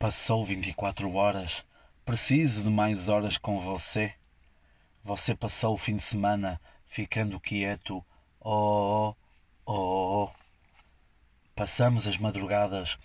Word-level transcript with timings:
Passou 0.00 0.46
24 0.46 1.12
horas. 1.12 1.62
Preciso 2.06 2.62
de 2.62 2.70
mais 2.70 3.10
horas 3.10 3.36
com 3.36 3.60
você. 3.60 4.14
Você 5.02 5.34
passou 5.34 5.74
o 5.74 5.76
fim 5.76 5.96
de 5.96 6.02
semana 6.02 6.58
ficando 6.86 7.38
quieto. 7.38 8.02
Oh, 8.40 9.14
oh, 9.66 10.24
oh. 10.24 10.30
Passamos 11.54 12.06
as 12.06 12.16
madrugadas 12.16 12.96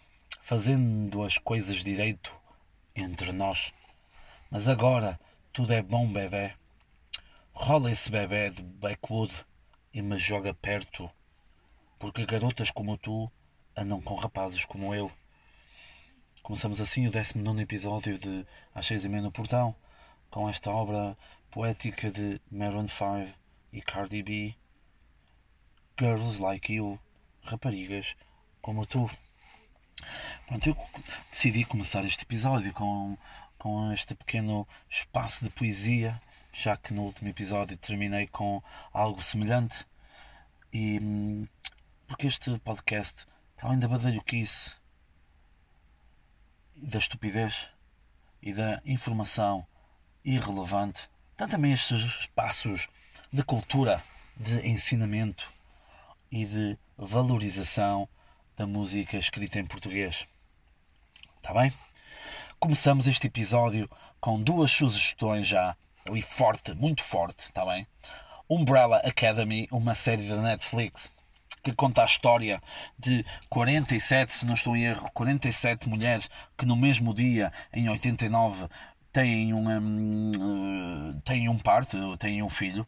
fazendo 0.42 1.22
as 1.22 1.38
coisas 1.38 1.84
direito 1.84 2.32
entre 2.96 3.34
nós. 3.34 3.74
Mas 4.50 4.70
agora 4.70 5.20
tudo 5.52 5.74
é 5.74 5.82
bom, 5.82 6.08
bebê. 6.08 6.54
Rola 7.52 7.92
esse 7.92 8.10
bebê 8.10 8.50
de 8.52 8.64
Blackwood 8.64 9.46
e 9.94 10.02
me 10.02 10.18
joga 10.18 10.54
perto. 10.54 11.12
Porque 12.00 12.26
garotas 12.26 12.72
como 12.72 12.98
tu 12.98 13.30
andam 13.76 14.02
com 14.02 14.16
rapazes 14.16 14.64
como 14.64 14.96
eu. 14.96 15.12
Começamos 16.46 16.80
assim 16.80 17.08
o 17.08 17.12
19 17.12 17.64
episódio 17.64 18.20
de 18.20 18.46
Às 18.76 18.86
seis 18.86 19.04
e 19.04 19.10
meia 19.10 19.24
no 19.24 19.32
portão, 19.32 19.76
com 20.30 20.48
esta 20.48 20.70
obra 20.70 21.18
poética 21.50 22.12
de 22.12 22.40
Maroon 22.52 22.88
5 22.88 23.36
e 23.74 23.82
Cardi 23.82 24.22
B. 24.22 24.56
Girls 26.00 26.40
like 26.40 26.72
you, 26.72 27.00
raparigas 27.42 28.16
como 28.62 28.86
tu. 28.86 29.10
Pronto, 30.46 30.70
eu 30.70 30.78
decidi 31.32 31.66
começar 31.66 32.06
este 32.06 32.22
episódio 32.22 32.72
com, 32.74 33.18
com 33.58 33.92
este 33.92 34.14
pequeno 34.14 34.68
espaço 34.88 35.44
de 35.44 35.50
poesia, 35.50 36.22
já 36.54 36.78
que 36.78 36.94
no 36.94 37.06
último 37.06 37.28
episódio 37.28 37.76
terminei 37.76 38.28
com 38.28 38.62
algo 38.94 39.24
semelhante. 39.24 39.84
E 40.72 41.00
hum, 41.00 41.48
porque 42.08 42.28
este 42.28 42.56
podcast, 42.60 43.26
para 43.56 43.70
além 43.70 43.80
da 43.80 43.88
badalhoquice 43.88 44.85
da 46.76 47.00
estupidez 47.00 47.68
e 48.42 48.54
da 48.54 48.82
informação 48.86 49.66
irrelevante, 50.24 51.10
tem 51.38 51.48
também 51.48 51.72
estes 51.74 52.02
espaços 52.22 52.88
de 53.32 53.44
cultura, 53.44 54.04
de 54.36 54.68
ensinamento 54.68 55.52
e 56.32 56.46
de 56.46 56.78
valorização 56.98 58.08
da 58.58 58.66
música 58.66 59.18
escrita 59.18 59.60
em 59.60 59.66
português. 59.66 60.28
Está 61.38 61.54
bem? 61.54 61.74
Começamos 62.60 63.08
este 63.08 63.28
episódio 63.28 63.90
com 64.20 64.42
duas 64.42 64.72
sugestões 64.72 65.48
já, 65.48 65.76
ali 66.08 66.22
forte, 66.22 66.74
muito 66.74 67.04
forte, 67.04 67.44
está 67.44 67.66
bem? 67.66 67.88
Umbrella 68.50 68.98
Academy, 68.98 69.68
uma 69.72 69.96
série 69.96 70.28
da 70.28 70.42
Netflix 70.42 71.10
que 71.66 71.74
conta 71.74 72.04
a 72.04 72.06
história 72.06 72.62
de 72.98 73.26
47, 73.50 74.36
se 74.36 74.46
não 74.46 74.54
estou 74.54 74.78
em 74.78 74.84
erro, 74.84 75.10
47 75.16 75.90
mulheres 75.90 76.30
que 76.56 76.64
no 76.64 76.76
mesmo 76.76 77.12
dia, 77.12 77.52
em 77.74 77.90
89, 77.90 78.68
têm 79.12 79.52
um, 79.52 79.68
um, 79.68 81.22
têm 81.24 81.50
um 81.50 81.58
parto, 81.58 82.16
têm 82.18 82.44
um 82.44 82.50
filho. 82.50 82.88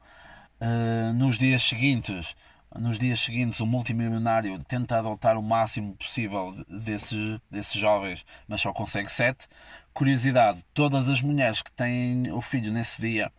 Uh, 0.62 1.12
nos 1.14 1.40
dias 1.40 1.64
seguintes, 1.64 2.36
nos 2.76 3.00
dias 3.00 3.20
seguintes, 3.20 3.60
o 3.62 3.66
multimilionário 3.66 4.64
tenta 4.66 5.00
adotar 5.00 5.40
o 5.40 5.44
máximo 5.44 5.96
possível 5.96 6.54
desses, 6.70 7.40
desses 7.50 7.82
jovens, 7.82 8.24
mas 8.48 8.62
só 8.62 8.72
consegue 8.72 9.12
sete. 9.12 9.48
Curiosidade: 9.92 10.64
todas 10.72 11.10
as 11.10 11.20
mulheres 11.20 11.64
que 11.64 11.72
têm 11.72 12.32
o 12.32 12.42
filho 12.42 12.72
nesse 12.72 13.02
dia 13.02 13.32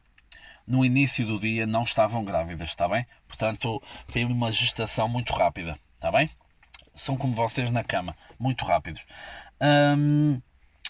no 0.69 0.85
início 0.85 1.27
do 1.27 1.41
dia 1.41 1.67
não 1.67 1.83
estavam 1.83 2.25
grávidas, 2.25 2.69
está 2.69 2.87
bem? 2.87 3.07
Portanto, 3.27 3.83
foi 4.07 4.25
uma 4.25 4.53
gestação 4.53 5.09
muito 5.09 5.33
rápida, 5.33 5.79
está 5.95 6.13
bem? 6.13 6.29
São 6.95 7.17
como 7.17 7.35
vocês 7.35 7.71
na 7.71 7.83
cama, 7.83 8.15
muito 8.39 8.65
rápidos. 8.65 9.05
Hum, 9.61 10.41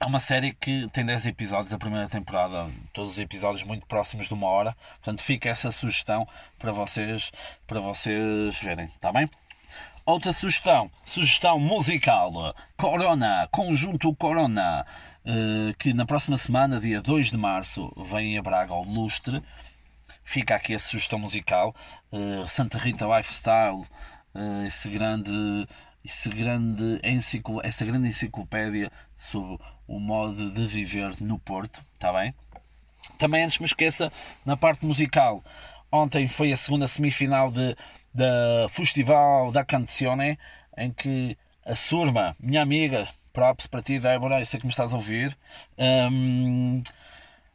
é 0.00 0.06
uma 0.06 0.20
série 0.20 0.52
que 0.54 0.88
tem 0.92 1.04
10 1.04 1.26
episódios, 1.26 1.72
a 1.72 1.78
primeira 1.78 2.08
temporada, 2.08 2.68
todos 2.92 3.12
os 3.12 3.18
episódios 3.18 3.64
muito 3.64 3.86
próximos 3.86 4.28
de 4.28 4.34
uma 4.34 4.48
hora. 4.48 4.76
Portanto, 4.96 5.22
fica 5.22 5.48
essa 5.48 5.70
sugestão 5.70 6.26
para 6.58 6.72
vocês, 6.72 7.30
para 7.66 7.80
vocês 7.80 8.56
verem, 8.58 8.86
está 8.86 9.12
bem? 9.12 9.28
Outra 10.08 10.32
sugestão, 10.32 10.90
sugestão 11.04 11.60
musical, 11.60 12.54
Corona, 12.78 13.46
Conjunto 13.52 14.14
Corona, 14.14 14.86
eh, 15.22 15.74
que 15.78 15.92
na 15.92 16.06
próxima 16.06 16.38
semana, 16.38 16.80
dia 16.80 17.02
2 17.02 17.30
de 17.30 17.36
março, 17.36 17.92
vem 18.10 18.38
a 18.38 18.42
Braga 18.42 18.72
ao 18.72 18.84
Lustre. 18.84 19.42
Fica 20.28 20.56
aqui 20.56 20.74
a 20.74 20.78
sugestão 20.78 21.18
musical, 21.18 21.74
eh, 22.12 22.46
Santa 22.50 22.76
Rita 22.76 23.06
Lifestyle, 23.06 23.82
eh, 24.34 24.66
esse 24.66 24.86
grande, 24.90 25.66
esse 26.04 26.28
grande 26.28 27.00
enciclo, 27.02 27.62
essa 27.64 27.82
grande 27.82 28.08
enciclopédia 28.08 28.92
sobre 29.16 29.58
o 29.86 29.98
modo 29.98 30.50
de 30.50 30.66
viver 30.66 31.14
no 31.22 31.38
Porto, 31.38 31.82
está 31.94 32.12
bem? 32.12 32.34
Também 33.16 33.42
antes 33.42 33.58
me 33.58 33.64
esqueça, 33.64 34.12
na 34.44 34.54
parte 34.54 34.84
musical, 34.84 35.42
ontem 35.90 36.28
foi 36.28 36.52
a 36.52 36.58
segunda 36.58 36.86
semifinal 36.86 37.50
de 37.50 37.74
da 38.12 38.68
Festival 38.68 39.50
da 39.50 39.64
Canzone, 39.64 40.38
em 40.76 40.90
que 40.90 41.38
a 41.64 41.74
Surma, 41.74 42.36
minha 42.38 42.60
amiga, 42.60 43.08
props 43.32 43.66
para 43.66 43.80
ti, 43.80 43.98
Débora, 43.98 44.40
eu 44.40 44.44
sei 44.44 44.60
que 44.60 44.66
me 44.66 44.72
estás 44.72 44.92
a 44.92 44.96
ouvir, 44.96 45.34
um, 45.78 46.82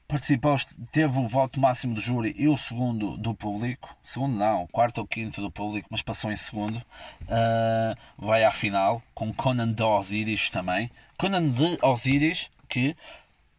participou, 0.08 0.56
teve 0.92 1.18
o 1.20 1.28
voto 1.28 1.60
máximo 1.60 1.96
do 1.96 2.02
júri 2.02 2.34
e 2.38 2.48
o 2.48 2.58
segundo 2.58 3.18
do 3.18 3.34
público, 3.34 3.96
segundo 4.02 4.36
não, 4.36 4.68
quarto 4.68 5.00
ou 5.00 5.08
quinto 5.08 5.42
do 5.42 5.52
público, 5.52 5.88
mas 5.92 6.02
passou 6.02 6.32
em 6.32 6.38
segundo, 6.38 6.78
uh, 6.78 7.96
vai 8.18 8.44
à 8.44 8.52
final, 8.52 9.02
com 9.14 9.34
Conan 9.34 9.72
de 9.72 9.84
Osiris 9.84 10.50
também, 10.50 10.92
Conan 11.18 11.50
de 11.50 11.80
Osiris, 11.82 12.50
que 12.68 12.96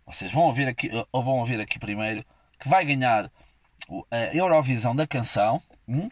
vocês 0.07 0.31
vão 0.31 0.45
ouvir 0.45 0.69
aqui, 0.69 0.91
ou 1.11 1.23
vão 1.23 1.39
ouvir 1.39 1.61
aqui 1.61 1.79
primeiro, 1.79 2.25
que 2.61 2.69
vai 2.69 2.85
ganhar 2.85 3.31
a 4.11 4.37
Eurovisão 4.37 4.95
da 4.95 5.07
canção, 5.07 5.61
Hum? 5.89 6.09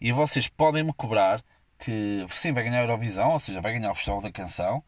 E 0.00 0.12
vocês 0.12 0.48
podem 0.48 0.84
me 0.84 0.92
cobrar 0.92 1.42
que 1.78 2.24
sim, 2.30 2.52
vai 2.52 2.64
ganhar 2.64 2.78
a 2.78 2.82
Eurovisão, 2.82 3.32
ou 3.32 3.40
seja, 3.40 3.60
vai 3.60 3.72
ganhar 3.72 3.90
o 3.90 3.94
Festival 3.94 4.22
da 4.22 4.30
Canção, 4.30 4.82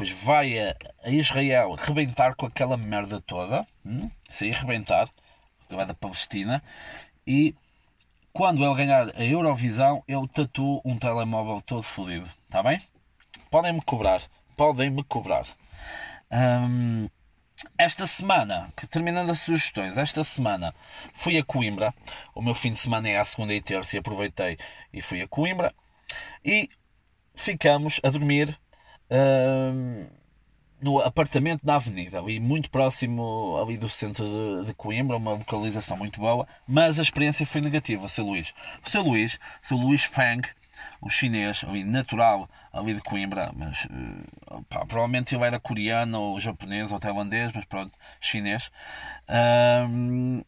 depois 0.00 0.10
vai 0.10 0.58
a, 0.58 0.74
a 1.04 1.10
Israel 1.10 1.74
rebentar 1.74 2.34
com 2.34 2.46
aquela 2.46 2.76
merda 2.76 3.20
toda, 3.20 3.66
hum? 3.84 4.10
aí 4.40 4.50
rebentar, 4.50 5.10
vai 5.68 5.84
da 5.84 5.94
Palestina, 5.94 6.62
e 7.26 7.54
quando 8.32 8.64
ele 8.64 8.74
ganhar 8.74 9.14
a 9.14 9.22
Eurovisão, 9.22 10.02
eu 10.08 10.26
tatuo 10.26 10.80
um 10.86 10.98
telemóvel 10.98 11.60
todo 11.60 11.82
fodido, 11.82 12.26
está 12.44 12.62
bem? 12.62 12.80
Podem 13.50 13.74
me 13.74 13.82
cobrar, 13.82 14.22
podem 14.56 14.88
me 14.88 15.04
cobrar. 15.04 15.44
Hum, 16.32 17.06
esta 17.76 18.06
semana, 18.06 18.72
terminando 18.88 19.30
as 19.30 19.40
sugestões, 19.40 19.98
esta 19.98 20.24
semana 20.24 20.74
fui 21.12 21.36
a 21.36 21.44
Coimbra. 21.44 21.92
O 22.34 22.40
meu 22.40 22.54
fim 22.54 22.72
de 22.72 22.78
semana 22.78 23.06
é 23.06 23.18
à 23.18 23.24
segunda 23.24 23.52
e 23.52 23.60
terça 23.60 23.96
e 23.96 23.98
aproveitei 23.98 24.56
e 24.94 25.02
fui 25.02 25.20
a 25.20 25.28
Coimbra. 25.28 25.74
E 26.42 26.70
ficamos 27.34 28.00
a 28.02 28.08
dormir 28.08 28.58
no 30.80 30.98
apartamento 31.00 31.64
na 31.64 31.74
Avenida, 31.74 32.18
ali 32.18 32.40
muito 32.40 32.70
próximo 32.70 33.58
ali 33.60 33.76
do 33.76 33.88
centro 33.88 34.24
de, 34.24 34.66
de, 34.68 34.74
Coimbra, 34.74 35.16
uma 35.16 35.32
localização 35.32 35.96
muito 35.96 36.20
boa, 36.20 36.46
mas 36.66 36.98
a 36.98 37.02
experiência 37.02 37.44
foi 37.44 37.60
negativa, 37.60 38.08
seu 38.08 38.24
Luís. 38.24 38.54
O 38.84 38.88
seu 38.88 39.02
Luís, 39.02 39.38
seu 39.60 39.76
Luís 39.76 40.04
Fang, 40.04 40.42
o 41.00 41.10
chinês, 41.10 41.64
ali, 41.64 41.84
natural 41.84 42.48
ali 42.72 42.94
de 42.94 43.02
Coimbra, 43.02 43.42
mas 43.54 43.84
uh, 43.86 44.62
pá, 44.68 44.86
provavelmente 44.86 45.34
ele 45.34 45.44
era 45.44 45.60
coreano 45.60 46.20
ou 46.20 46.40
japonês 46.40 46.90
ou 46.92 46.98
tailandês, 46.98 47.50
mas 47.54 47.64
pronto, 47.64 47.92
chinês. 48.20 48.70
Um, 49.28 50.42
pá, 50.42 50.44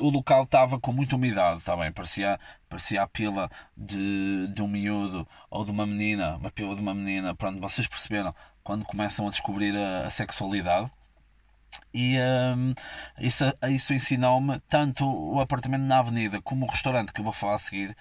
o 0.00 0.10
local 0.10 0.42
estava 0.44 0.80
com 0.80 0.92
muita 0.92 1.16
umidade 1.16 1.62
também, 1.62 1.88
tá 1.88 1.92
parecia, 1.92 2.40
parecia 2.68 3.02
a 3.02 3.06
pila 3.06 3.50
de, 3.76 4.48
de 4.48 4.62
um 4.62 4.68
miúdo 4.68 5.26
ou 5.50 5.64
de 5.64 5.70
uma 5.70 5.86
menina, 5.86 6.36
uma 6.36 6.50
pila 6.50 6.74
de 6.74 6.80
uma 6.80 6.94
menina, 6.94 7.34
pronto, 7.34 7.60
vocês 7.60 7.86
perceberam 7.86 8.34
quando 8.62 8.84
começam 8.84 9.26
a 9.26 9.30
descobrir 9.30 9.76
a, 9.76 10.06
a 10.06 10.10
sexualidade. 10.10 10.90
E 11.94 12.18
um, 12.18 12.74
isso, 13.18 13.44
isso 13.70 13.94
ensinou-me 13.94 14.60
tanto 14.68 15.06
o 15.06 15.40
apartamento 15.40 15.82
na 15.82 15.98
avenida 15.98 16.40
como 16.42 16.66
o 16.66 16.70
restaurante 16.70 17.12
que 17.12 17.20
eu 17.20 17.24
vou 17.24 17.32
falar 17.32 17.56
a 17.56 17.58
seguir. 17.58 17.96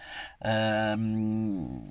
Um, 0.98 1.88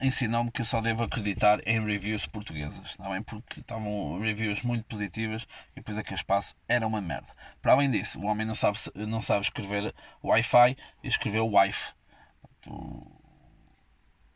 ensinou-me 0.00 0.50
que 0.50 0.60
eu 0.60 0.64
só 0.64 0.80
devo 0.80 1.02
acreditar 1.02 1.60
em 1.66 1.84
reviews 1.84 2.26
portuguesas, 2.26 2.96
não 2.98 3.14
é? 3.14 3.20
Porque 3.22 3.60
estavam 3.60 4.18
reviews 4.20 4.62
muito 4.62 4.84
positivas 4.84 5.46
e 5.72 5.76
depois 5.76 5.96
aquele 5.96 6.16
espaço 6.16 6.54
era 6.68 6.86
uma 6.86 7.00
merda. 7.00 7.28
Para 7.62 7.72
além 7.72 7.90
disso, 7.90 8.20
o 8.20 8.26
homem 8.26 8.46
não 8.46 8.54
sabe, 8.54 8.78
não 8.94 9.22
sabe 9.22 9.42
escrever 9.42 9.94
Wi-Fi 10.22 10.76
e 11.02 11.08
escreveu 11.08 11.50
Wife. 11.50 11.92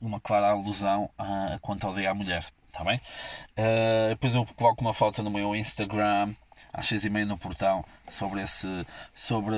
Uma 0.01 0.21
clara 0.21 0.49
alusão 0.49 1.11
a, 1.19 1.55
a 1.55 1.59
quanto 1.59 1.87
odeia 1.87 2.11
a 2.11 2.15
mulher, 2.15 2.47
está 2.71 2.85
bem? 2.85 3.01
Uh, 3.59 4.09
depois 4.11 4.35
eu 4.35 4.47
coloco 4.57 4.81
uma 4.81 4.95
foto 4.95 5.23
no 5.23 5.31
meu 5.31 5.55
Instagram 5.55 6.35
às 6.73 6.87
seis 6.87 7.05
e 7.05 7.11
meia 7.11 7.27
no 7.27 7.37
portão 7.37 7.85
sobre 8.09 8.43
esse 8.43 8.87
sobre 9.13 9.55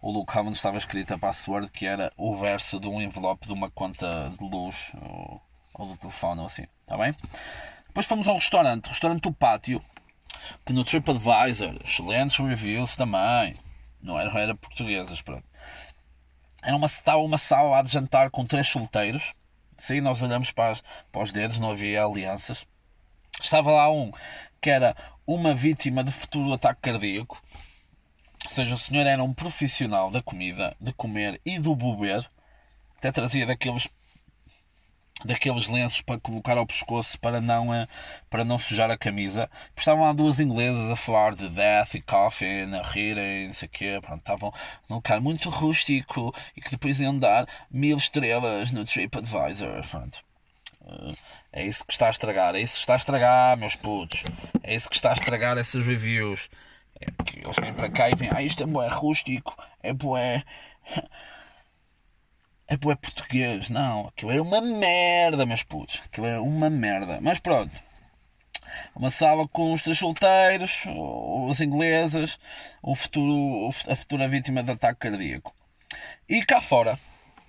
o 0.00 0.10
local 0.10 0.46
onde 0.46 0.56
estava 0.56 0.76
escrita 0.76 1.14
a 1.14 1.18
password 1.18 1.70
que 1.70 1.86
era 1.86 2.12
o 2.16 2.36
verso 2.36 2.78
de 2.78 2.88
um 2.88 3.00
envelope 3.00 3.46
de 3.46 3.52
uma 3.52 3.70
conta 3.70 4.32
de 4.38 4.44
luz 4.44 4.92
ou, 5.00 5.40
ou 5.74 5.86
do 5.86 5.96
telefone 5.96 6.40
ou 6.40 6.46
assim, 6.46 6.66
está 6.82 6.96
bem? 6.96 7.14
Depois 7.86 8.06
fomos 8.06 8.26
ao 8.26 8.36
restaurante, 8.36 8.88
restaurante 8.88 9.22
do 9.22 9.32
Pátio, 9.32 9.82
que 10.64 10.72
no 10.72 10.84
TripAdvisor, 10.84 11.76
excelentes 11.84 12.38
reviews 12.38 12.96
também. 12.96 13.54
Não 14.00 14.18
eram 14.18 14.36
era 14.36 14.54
portuguesas, 14.54 15.20
pronto. 15.20 15.44
Era 16.62 16.74
uma, 16.74 16.86
estava 16.86 17.18
uma 17.18 17.38
sala 17.38 17.82
de 17.82 17.90
jantar 17.90 18.30
com 18.30 18.46
três 18.46 18.66
solteiros. 18.68 19.34
Sim, 19.76 20.00
nós 20.00 20.22
olhamos 20.22 20.50
para, 20.50 20.72
as, 20.72 20.82
para 21.10 21.22
os 21.22 21.32
dedos, 21.32 21.58
não 21.58 21.70
havia 21.70 22.04
alianças. 22.04 22.66
Estava 23.40 23.72
lá 23.72 23.90
um 23.90 24.12
que 24.60 24.70
era 24.70 24.96
uma 25.26 25.54
vítima 25.54 26.04
de 26.04 26.12
futuro 26.12 26.52
ataque 26.52 26.82
cardíaco. 26.82 27.42
Ou 28.44 28.50
seja, 28.50 28.74
o 28.74 28.78
senhor 28.78 29.06
era 29.06 29.22
um 29.22 29.32
profissional 29.32 30.10
da 30.10 30.22
comida, 30.22 30.76
de 30.80 30.92
comer 30.92 31.40
e 31.44 31.58
do 31.58 31.74
beber. 31.74 32.28
Até 32.96 33.10
trazia 33.10 33.46
daqueles 33.46 33.88
daqueles 35.24 35.68
lenços 35.68 36.02
para 36.02 36.20
colocar 36.20 36.56
ao 36.56 36.66
pescoço 36.66 37.18
para 37.18 37.40
não, 37.40 37.72
eh, 37.74 37.86
para 38.30 38.44
não 38.44 38.58
sujar 38.58 38.90
a 38.90 38.98
camisa. 38.98 39.50
Estavam 39.76 40.04
lá 40.04 40.12
duas 40.12 40.40
inglesas 40.40 40.90
a 40.90 40.96
falar 40.96 41.34
de 41.34 41.48
death 41.48 41.94
e 41.94 42.02
coffee, 42.02 42.62
a 42.74 42.82
rirem, 42.82 43.46
não 43.46 43.52
sei 43.52 43.68
o 43.68 43.70
quê. 43.70 43.98
Pronto, 44.00 44.18
estavam 44.18 44.52
num 44.88 44.96
lugar 44.96 45.20
muito 45.20 45.50
rústico 45.50 46.34
e 46.56 46.60
que 46.60 46.70
depois 46.70 47.00
iam 47.00 47.18
dar 47.18 47.46
mil 47.70 47.96
estrelas 47.96 48.70
no 48.72 48.84
TripAdvisor. 48.84 49.86
Pronto. 49.88 50.18
Eh, 50.86 51.14
é 51.52 51.66
isso 51.66 51.84
que 51.84 51.92
está 51.92 52.08
a 52.08 52.10
estragar, 52.10 52.54
é 52.54 52.60
isso 52.60 52.74
que 52.74 52.80
está 52.80 52.94
a 52.94 52.96
estragar, 52.96 53.56
meus 53.56 53.76
putos. 53.76 54.24
É 54.62 54.74
isso 54.74 54.88
que 54.88 54.96
está 54.96 55.10
a 55.10 55.14
estragar 55.14 55.58
essas 55.58 55.84
reviews. 55.84 56.48
É 57.00 57.06
que 57.24 57.40
eles 57.40 57.56
vêm 57.60 57.74
para 57.74 57.90
cá 57.90 58.10
e 58.10 58.14
vêm, 58.14 58.30
ah, 58.32 58.42
isto 58.42 58.62
é 58.62 58.66
bué 58.66 58.88
rústico, 58.88 59.56
é 59.82 59.92
bué 59.92 60.44
é 62.72 62.76
bué 62.78 62.96
português. 62.96 63.68
Não, 63.68 64.08
aquilo 64.08 64.32
é 64.32 64.40
uma 64.40 64.60
merda, 64.60 65.44
meus 65.44 65.62
putos. 65.62 66.00
Aquilo 66.06 66.26
é 66.26 66.40
uma 66.40 66.70
merda. 66.70 67.18
Mas 67.20 67.38
pronto. 67.38 67.74
Uma 68.96 69.10
sala 69.10 69.46
com 69.46 69.74
os 69.74 69.82
três 69.82 69.98
solteiros, 69.98 70.84
os 70.86 71.60
inglesas, 71.60 72.38
o 72.82 72.94
futuro, 72.94 73.68
a 73.86 73.94
futura 73.94 74.26
vítima 74.26 74.62
de 74.62 74.70
ataque 74.70 75.00
cardíaco. 75.00 75.54
E 76.26 76.42
cá 76.42 76.62
fora, 76.62 76.98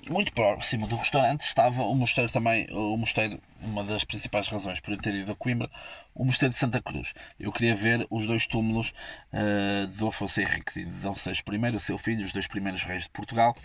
muito 0.09 0.33
próximo 0.33 0.85
do 0.85 0.97
restaurante, 0.97 1.45
estava 1.45 1.83
o 1.83 1.95
mosteiro 1.95 2.29
também, 2.29 2.67
o 2.71 2.97
mosteiro, 2.97 3.39
uma 3.61 3.85
das 3.85 4.03
principais 4.03 4.49
razões 4.49 4.81
por 4.81 4.91
eu 4.91 4.97
ter 4.97 5.15
ido 5.15 5.31
a 5.31 5.35
Coimbra, 5.35 5.69
o 6.13 6.25
mosteiro 6.25 6.53
de 6.53 6.59
Santa 6.59 6.81
Cruz. 6.81 7.13
Eu 7.39 7.53
queria 7.53 7.73
ver 7.73 8.05
os 8.09 8.27
dois 8.27 8.45
túmulos 8.45 8.93
uh, 9.31 9.87
de 9.87 10.05
Afonso 10.05 10.41
Henriques 10.41 10.75
e 10.75 10.83
de 10.83 10.91
Dom 10.91 11.13
VI 11.13 11.31
I, 11.31 11.75
o 11.77 11.79
seu 11.79 11.97
filho, 11.97 12.25
os 12.25 12.33
dois 12.33 12.47
primeiros 12.47 12.83
reis 12.83 13.03
de 13.03 13.09
Portugal, 13.11 13.55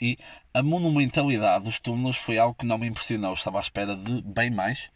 e 0.00 0.18
a 0.52 0.62
monumentalidade 0.62 1.64
dos 1.64 1.78
túmulos 1.78 2.16
foi 2.16 2.38
algo 2.38 2.54
que 2.54 2.66
não 2.66 2.78
me 2.78 2.86
impressionou. 2.86 3.32
Estava 3.32 3.58
à 3.58 3.60
espera 3.60 3.96
de 3.96 4.22
bem 4.22 4.50
mais. 4.50 4.90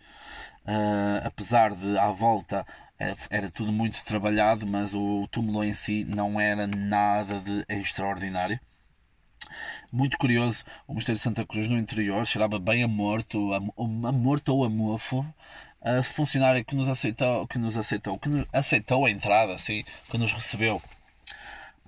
Uh, 0.66 1.24
apesar 1.24 1.74
de 1.74 1.98
à 1.98 2.08
volta 2.08 2.66
era, 2.98 3.16
era, 3.30 3.50
tudo 3.50 3.72
muito 3.72 4.04
trabalhado, 4.04 4.66
mas 4.66 4.94
o 4.94 5.26
túmulo 5.30 5.64
em 5.64 5.72
si 5.72 6.04
não 6.04 6.38
era 6.38 6.66
nada 6.66 7.40
de 7.40 7.64
extraordinário. 7.68 8.60
Muito 9.90 10.18
curioso, 10.18 10.64
o 10.86 10.94
Mosteiro 10.94 11.16
de 11.16 11.22
Santa 11.22 11.46
Cruz 11.46 11.66
no 11.66 11.78
interior 11.78 12.26
cheirava 12.26 12.58
bem 12.58 12.82
a 12.82 12.88
morto, 12.88 13.52
a 13.54 14.12
morto 14.12 14.54
ou 14.54 14.64
a 14.64 14.70
mofo. 14.70 15.26
A 15.82 16.02
funcionária 16.02 16.62
que 16.62 16.76
nos 16.76 16.90
aceitou, 16.90 17.46
que 17.46 17.58
nos 17.58 17.76
aceitou, 17.78 18.18
que 18.18 18.28
nos 18.28 18.46
aceitou 18.52 19.06
a 19.06 19.10
entrada, 19.10 19.54
assim, 19.54 19.82
que 20.10 20.18
nos 20.18 20.30
recebeu. 20.30 20.80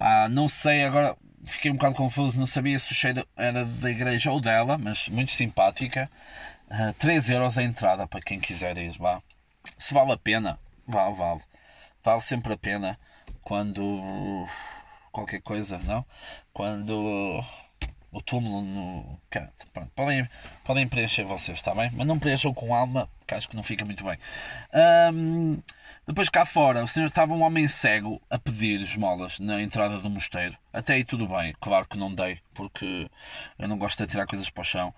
Ah, 0.01 0.31
não 0.31 0.49
sei 0.49 0.83
agora, 0.83 1.15
fiquei 1.45 1.71
um 1.71 1.75
bocado 1.75 1.95
confuso, 1.95 2.39
não 2.39 2.47
sabia 2.47 2.79
se 2.79 2.93
o 2.93 2.95
cheiro 2.95 3.27
era 3.37 3.65
da 3.65 3.91
igreja 3.91 4.31
ou 4.31 4.41
dela, 4.41 4.79
mas 4.79 5.09
muito 5.09 5.33
simpática. 5.33 6.11
Uh, 6.71 6.93
3 6.95 7.31
euros 7.31 7.59
a 7.59 7.63
entrada 7.63 8.07
para 8.07 8.23
quem 8.23 8.41
quiser 8.41 8.79
ir, 8.79 8.93
vá. 8.99 9.21
Se 9.77 9.93
vale 9.93 10.13
a 10.13 10.17
pena, 10.17 10.59
vale, 10.87 11.15
vale. 11.15 11.41
Vale 12.03 12.21
sempre 12.21 12.53
a 12.53 12.57
pena 12.57 12.99
quando 13.43 14.47
qualquer 15.13 15.43
coisa, 15.43 15.79
não? 15.85 16.05
Quando 16.53 17.45
o 18.13 18.21
túmulo 18.21 18.63
no. 18.63 19.19
Pronto, 19.73 19.91
podem, 19.97 20.29
podem 20.65 20.87
preencher 20.87 21.25
vocês, 21.25 21.57
está 21.59 21.75
bem? 21.75 21.91
Mas 21.95 22.07
não 22.07 22.19
preencham 22.19 22.53
com 22.53 22.75
alma, 22.75 23.09
que 23.27 23.35
acho 23.35 23.49
que 23.49 23.57
não 23.57 23.63
fica 23.63 23.85
muito 23.85 24.05
bem. 24.05 24.19
Um, 25.15 25.59
depois 26.07 26.29
cá 26.29 26.45
fora, 26.45 26.85
o 26.85 26.87
senhor 26.87 27.07
estava 27.07 27.33
um 27.33 27.43
homem 27.43 27.67
cego 27.67 28.21
a 28.29 28.39
pedir 28.39 28.83
esmolas 28.83 29.39
na 29.41 29.63
entrada 29.63 29.99
do 29.99 30.11
mosteiro. 30.11 30.57
Até 30.73 30.95
aí 30.95 31.05
tudo 31.05 31.27
bem, 31.27 31.55
claro 31.59 31.87
que 31.87 31.97
não 31.97 32.15
dei, 32.15 32.39
porque 32.53 33.11
eu 33.59 33.67
não 33.67 33.79
gosto 33.79 34.05
de 34.05 34.11
tirar 34.11 34.27
coisas 34.27 34.51
para 34.51 34.61
o 34.61 34.65
chão. 34.65 34.95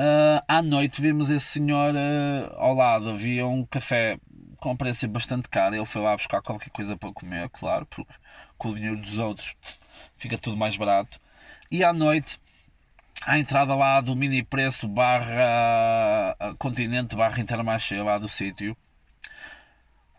Uh, 0.00 0.42
à 0.46 0.60
noite 0.62 1.00
vimos 1.00 1.30
esse 1.30 1.46
senhor 1.46 1.94
uh, 1.94 2.54
ao 2.56 2.74
lado, 2.74 3.10
havia 3.10 3.46
um 3.46 3.64
café 3.64 4.18
com 4.56 4.76
preço 4.76 5.06
bastante 5.06 5.48
caro. 5.48 5.76
Ele 5.76 5.86
foi 5.86 6.02
lá 6.02 6.16
buscar 6.16 6.42
qualquer 6.42 6.70
coisa 6.70 6.96
para 6.96 7.12
comer, 7.12 7.48
claro, 7.50 7.86
porque 7.86 8.12
com 8.56 8.70
o 8.70 8.74
dinheiro 8.74 8.96
dos 8.96 9.18
outros 9.18 9.56
fica 10.16 10.36
tudo 10.36 10.56
mais 10.56 10.76
barato. 10.76 11.20
E 11.70 11.84
à 11.84 11.92
noite, 11.92 12.40
à 13.24 13.38
entrada 13.38 13.74
lá 13.74 14.00
do 14.00 14.14
mini 14.16 14.42
preço 14.42 14.86
barra 14.88 16.36
continente 16.58 17.16
barra 17.16 17.40
intermarché 17.40 18.02
lá 18.02 18.18
do 18.18 18.28
sítio, 18.28 18.76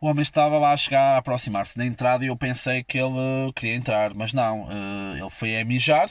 o 0.01 0.07
homem 0.07 0.21
estava 0.21 0.57
lá 0.57 0.71
a 0.71 0.77
chegar, 0.77 1.15
a 1.15 1.17
aproximar-se 1.17 1.77
da 1.77 1.85
entrada 1.85 2.23
e 2.23 2.29
eu 2.29 2.37
pensei 2.37 2.83
que 2.83 2.97
ele 2.97 3.51
queria 3.53 3.75
entrar, 3.75 4.13
mas 4.13 4.31
não. 4.31 4.63
Uh, 4.63 5.17
ele 5.17 5.29
foi 5.29 5.59
a 5.59 5.65
mijar 5.65 6.09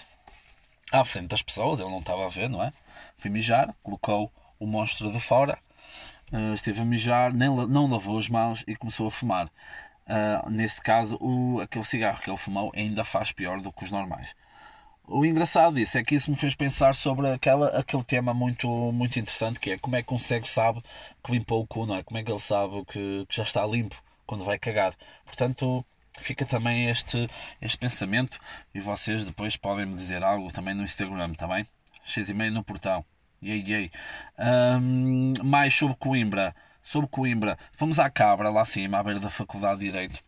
à 0.93 1.03
frente 1.05 1.29
das 1.29 1.41
pessoas, 1.41 1.81
ele 1.81 1.89
não 1.89 2.01
estava 2.01 2.27
a 2.27 2.29
ver, 2.29 2.51
não 2.51 2.63
é? 2.63 2.73
Foi 3.17 3.31
mijar, 3.31 3.75
colocou 3.83 4.31
o 4.61 4.67
monstro 4.67 5.11
de 5.11 5.19
fora, 5.19 5.59
uh, 6.33 6.53
esteve 6.53 6.83
a 6.83 6.85
mijar, 6.85 7.33
nem, 7.33 7.49
não 7.49 7.87
lavou 7.87 8.19
as 8.19 8.29
mãos 8.29 8.63
e 8.67 8.77
começou 8.77 9.09
a 9.09 9.11
fumar. 9.11 9.51
neste 10.51 10.83
caso, 10.83 11.17
o, 11.21 11.61
aquele 11.61 11.85
cigarro 11.85 12.21
que 12.21 12.29
ele 12.31 12.37
fumou 12.37 12.71
ainda 12.75 13.05
faz 13.05 13.33
pior 13.33 13.61
do 13.61 13.73
que 13.73 13.85
os 13.85 13.91
normais. 13.91 14.35
O 15.11 15.25
engraçado 15.25 15.77
disso 15.77 15.97
é 15.97 16.05
que 16.05 16.15
isso 16.15 16.31
me 16.31 16.37
fez 16.37 16.55
pensar 16.55 16.95
sobre 16.95 17.33
aquela, 17.33 17.69
aquele 17.69 18.03
tema 18.05 18.35
muito, 18.35 18.69
muito 18.93 19.19
interessante 19.19 19.59
que 19.59 19.71
é 19.71 19.79
como 19.79 19.97
é 19.97 20.03
que 20.03 20.13
um 20.13 20.19
cego 20.19 20.47
sabe 20.47 20.83
que 21.25 21.33
limpou 21.33 21.63
o 21.63 21.67
cu, 21.67 21.87
não 21.87 21.97
é? 21.97 22.03
Como 22.03 22.19
é 22.19 22.23
que 22.23 22.31
ele 22.31 22.39
sabe 22.39 22.85
que, 22.85 23.25
que 23.27 23.37
já 23.37 23.43
está 23.43 23.67
limpo 23.67 23.97
quando 24.27 24.45
vai 24.45 24.59
cagar. 24.59 24.93
Portanto, 25.25 25.83
fica 26.21 26.45
também 26.45 26.91
este, 26.91 27.27
este 27.59 27.79
pensamento 27.79 28.39
e 28.75 28.81
vocês 28.81 29.25
depois 29.25 29.57
podem 29.57 29.87
me 29.87 29.95
dizer 29.95 30.23
algo 30.23 30.53
também 30.53 30.75
no 30.75 30.83
Instagram, 30.83 31.33
está 31.33 31.49
bem? 31.49 31.67
X 32.05 32.29
e 32.29 32.35
meio 32.35 32.53
no 32.53 32.63
portão. 32.63 33.03
Yay, 33.43 33.65
yay. 33.67 33.91
Um, 34.39 35.33
mais 35.43 35.75
sobre 35.75 35.97
Coimbra. 35.97 36.55
Sobre 36.83 37.09
Coimbra. 37.09 37.59
Fomos 37.73 37.99
à 37.99 38.11
Cabra, 38.11 38.51
lá 38.51 38.61
acima, 38.61 38.99
à 38.99 39.03
beira 39.03 39.21
da 39.21 39.31
Faculdade 39.31 39.81
de 39.81 39.87
Direito 39.87 40.28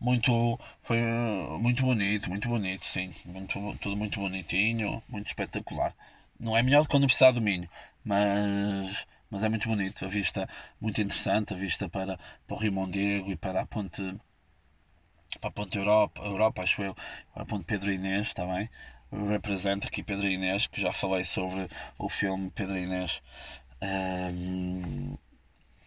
muito 0.00 0.58
foi 0.82 0.98
muito 1.60 1.82
bonito 1.82 2.28
muito 2.30 2.48
bonito 2.48 2.84
sim. 2.84 3.12
Muito, 3.24 3.58
tudo 3.80 3.96
muito 3.96 4.20
bonitinho 4.20 5.02
muito 5.08 5.26
espetacular. 5.26 5.94
Não 6.38 6.56
é 6.56 6.62
melhor 6.62 6.82
do 6.82 6.88
que 6.88 6.96
a 6.96 6.98
Universidade 6.98 7.34
do 7.36 7.42
Minho 7.42 7.68
mas 8.04 9.06
mas 9.30 9.44
é 9.44 9.48
muito 9.48 9.68
bonito. 9.68 10.04
A 10.04 10.08
vista 10.08 10.48
muito 10.80 11.00
interessante 11.00 11.54
a 11.54 11.56
vista 11.56 11.88
para, 11.88 12.18
para 12.46 12.56
o 12.56 12.58
Rio 12.58 12.72
Mondego 12.72 13.30
e 13.30 13.36
para 13.36 13.60
a 13.62 13.66
ponte 13.66 14.02
para 15.40 15.50
a 15.50 15.52
ponte 15.52 15.76
Europa 15.76 16.22
Europa 16.22 16.62
acho 16.62 16.82
eu 16.82 16.94
para 17.34 17.42
a 17.42 17.46
ponte 17.46 17.64
Pedro 17.64 17.92
Inês 17.92 18.32
também 18.34 18.68
represento 19.10 19.86
aqui 19.86 20.02
Pedro 20.02 20.26
Inês 20.26 20.66
que 20.66 20.80
já 20.80 20.92
falei 20.92 21.24
sobre 21.24 21.68
o 21.98 22.08
filme 22.08 22.50
Pedro 22.50 22.76
Inês. 22.76 23.22
Um, 23.82 25.16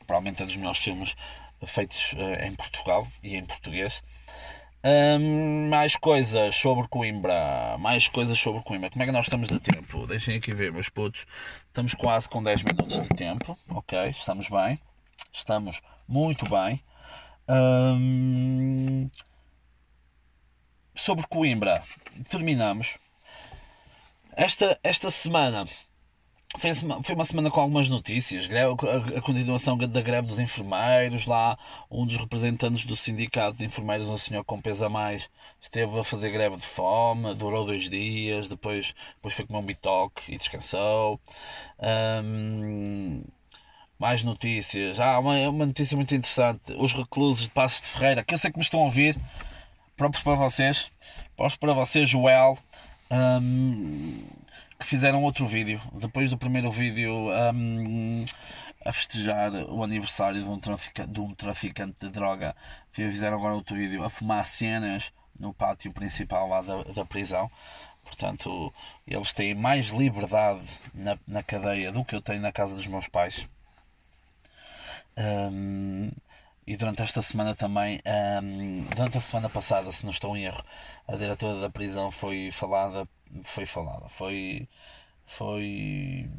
provavelmente 0.07 0.41
é 0.41 0.45
dos 0.45 0.55
meus 0.55 0.77
filmes 0.77 1.15
feitos 1.65 2.13
uh, 2.13 2.45
em 2.45 2.53
Portugal 2.53 3.07
e 3.23 3.35
em 3.35 3.45
português. 3.45 4.03
Um, 4.83 5.69
mais 5.69 5.95
coisas 5.95 6.55
sobre 6.55 6.87
Coimbra. 6.87 7.77
Mais 7.77 8.07
coisas 8.07 8.37
sobre 8.37 8.63
Coimbra. 8.63 8.89
Como 8.89 9.03
é 9.03 9.05
que 9.05 9.11
nós 9.11 9.27
estamos 9.27 9.47
de 9.47 9.59
tempo? 9.59 10.07
Deixem 10.07 10.37
aqui 10.37 10.53
ver, 10.53 10.71
meus 10.71 10.89
putos. 10.89 11.25
Estamos 11.67 11.93
quase 11.93 12.27
com 12.27 12.41
10 12.41 12.63
minutos 12.63 12.99
de 13.01 13.09
tempo. 13.09 13.57
Ok, 13.69 14.09
estamos 14.09 14.49
bem. 14.49 14.79
Estamos 15.31 15.79
muito 16.07 16.45
bem. 16.49 16.81
Um, 17.47 19.07
sobre 20.95 21.27
Coimbra, 21.27 21.83
terminamos. 22.29 22.97
Esta, 24.35 24.79
esta 24.83 25.11
semana 25.11 25.65
foi, 26.57 26.73
foi 27.03 27.15
uma 27.15 27.25
semana 27.25 27.49
com 27.49 27.61
algumas 27.61 27.87
notícias. 27.87 28.47
A 29.15 29.21
continuação 29.21 29.77
da 29.77 30.01
greve 30.01 30.27
dos 30.27 30.39
enfermeiros. 30.39 31.25
Lá, 31.25 31.57
um 31.89 32.05
dos 32.05 32.17
representantes 32.17 32.85
do 32.85 32.95
sindicato 32.95 33.57
de 33.57 33.65
enfermeiros, 33.65 34.09
um 34.09 34.17
senhor 34.17 34.43
com 34.43 34.61
peso 34.61 34.85
a 34.85 34.89
mais, 34.89 35.29
esteve 35.61 35.97
a 35.99 36.03
fazer 36.03 36.29
greve 36.31 36.57
de 36.57 36.63
fome. 36.63 37.33
Durou 37.35 37.65
dois 37.65 37.89
dias. 37.89 38.49
Depois, 38.49 38.93
depois 39.15 39.33
foi 39.33 39.45
comer 39.45 39.59
um 39.59 39.65
bitoque 39.65 40.33
e 40.33 40.37
descansou. 40.37 41.19
Um, 42.23 43.23
mais 43.97 44.23
notícias. 44.23 44.99
Ah, 44.99 45.19
uma, 45.19 45.35
uma 45.49 45.65
notícia 45.65 45.95
muito 45.95 46.13
interessante. 46.13 46.73
Os 46.77 46.91
reclusos 46.91 47.45
de 47.45 47.51
Passos 47.51 47.81
de 47.81 47.87
Ferreira, 47.87 48.23
que 48.23 48.33
eu 48.33 48.37
sei 48.37 48.51
que 48.51 48.57
me 48.57 48.63
estão 48.63 48.81
a 48.81 48.85
ouvir. 48.85 49.15
Próprios 49.95 50.23
para 50.23 50.35
vocês. 50.35 50.91
Próprios 51.35 51.57
para 51.57 51.73
vocês, 51.73 52.09
Joel. 52.09 52.57
Um, 53.11 54.40
fizeram 54.85 55.23
outro 55.23 55.45
vídeo. 55.45 55.81
Depois 55.93 56.29
do 56.29 56.37
primeiro 56.37 56.71
vídeo, 56.71 57.29
um, 57.53 58.25
a 58.85 58.91
festejar 58.91 59.51
o 59.69 59.83
aniversário 59.83 60.41
de 60.41 60.49
um, 60.49 60.59
de 61.07 61.19
um 61.19 61.33
traficante 61.33 61.95
de 61.99 62.09
droga. 62.09 62.55
Fizeram 62.91 63.37
agora 63.37 63.55
outro 63.55 63.75
vídeo 63.75 64.03
a 64.03 64.09
fumar 64.09 64.45
cenas 64.45 65.11
no 65.39 65.53
pátio 65.53 65.91
principal 65.91 66.47
lá 66.47 66.61
da, 66.61 66.83
da 66.83 67.05
prisão. 67.05 67.49
Portanto, 68.03 68.73
eles 69.07 69.33
têm 69.33 69.53
mais 69.53 69.87
liberdade 69.87 70.65
na, 70.93 71.17
na 71.27 71.43
cadeia 71.43 71.91
do 71.91 72.03
que 72.03 72.15
eu 72.15 72.21
tenho 72.21 72.41
na 72.41 72.51
casa 72.51 72.75
dos 72.75 72.87
meus 72.87 73.07
pais. 73.07 73.47
Um, 75.17 76.11
e 76.65 76.75
durante 76.75 77.01
esta 77.01 77.21
semana 77.21 77.53
também, 77.53 77.99
um, 78.43 78.83
durante 78.95 79.17
a 79.17 79.21
semana 79.21 79.49
passada, 79.49 79.91
se 79.91 80.03
não 80.03 80.11
estou 80.11 80.35
em 80.35 80.45
erro, 80.45 80.63
a 81.07 81.15
diretora 81.15 81.59
da 81.59 81.69
prisão 81.69 82.09
foi 82.09 82.49
falada, 82.51 83.07
foi 83.43 83.65
falada, 83.65 84.07
foi, 84.09 84.67
foi, 85.25 86.29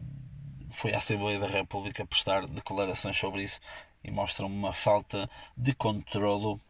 foi 0.71 0.95
à 0.95 0.99
Assembleia 0.99 1.39
da 1.39 1.47
República 1.47 2.07
prestar 2.07 2.47
declarações 2.47 3.17
sobre 3.17 3.43
isso 3.43 3.61
e 4.05 4.11
mostra 4.11 4.47
uma 4.47 4.73
falta 4.73 5.29
de 5.57 5.75
controlo 5.75 6.61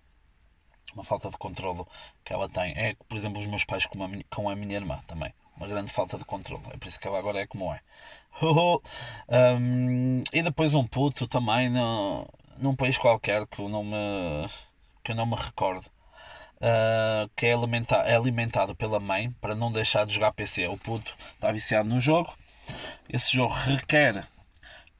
uma 0.94 1.04
falta 1.04 1.30
de 1.30 1.38
controlo 1.38 1.86
que 2.24 2.32
ela 2.32 2.48
tem. 2.48 2.72
É, 2.76 2.94
por 3.08 3.16
exemplo, 3.16 3.40
os 3.40 3.46
meus 3.46 3.64
pais 3.64 3.86
com 3.86 4.02
a, 4.02 4.08
minha, 4.08 4.24
com 4.30 4.48
a 4.48 4.56
minha 4.56 4.74
irmã 4.74 5.02
também. 5.06 5.32
Uma 5.56 5.66
grande 5.66 5.90
falta 5.90 6.18
de 6.18 6.24
controlo. 6.24 6.62
É 6.70 6.76
por 6.76 6.88
isso 6.88 6.98
que 7.00 7.06
ela 7.06 7.18
agora 7.18 7.40
é 7.40 7.46
como 7.46 7.72
é. 7.72 7.80
um, 8.40 10.20
e 10.32 10.42
depois 10.42 10.74
um 10.74 10.84
puto 10.84 11.26
também 11.26 11.68
no, 11.68 12.26
num 12.58 12.74
país 12.74 12.96
qualquer 12.98 13.46
que 13.46 13.60
eu 13.60 13.68
não 13.68 13.84
me, 13.84 14.46
que 15.02 15.12
eu 15.12 15.16
não 15.16 15.26
me 15.26 15.36
recordo. 15.36 15.90
Uh, 16.62 17.28
que 17.34 17.46
é 17.46 17.54
alimentado, 17.54 18.08
é 18.08 18.14
alimentado 18.14 18.76
pela 18.76 19.00
mãe 19.00 19.32
para 19.40 19.52
não 19.52 19.72
deixar 19.72 20.06
de 20.06 20.14
jogar 20.14 20.32
PC. 20.32 20.68
O 20.68 20.78
puto 20.78 21.16
está 21.34 21.50
viciado 21.50 21.88
no 21.88 22.00
jogo. 22.00 22.32
Esse 23.08 23.32
jogo 23.32 23.52
requer 23.52 24.24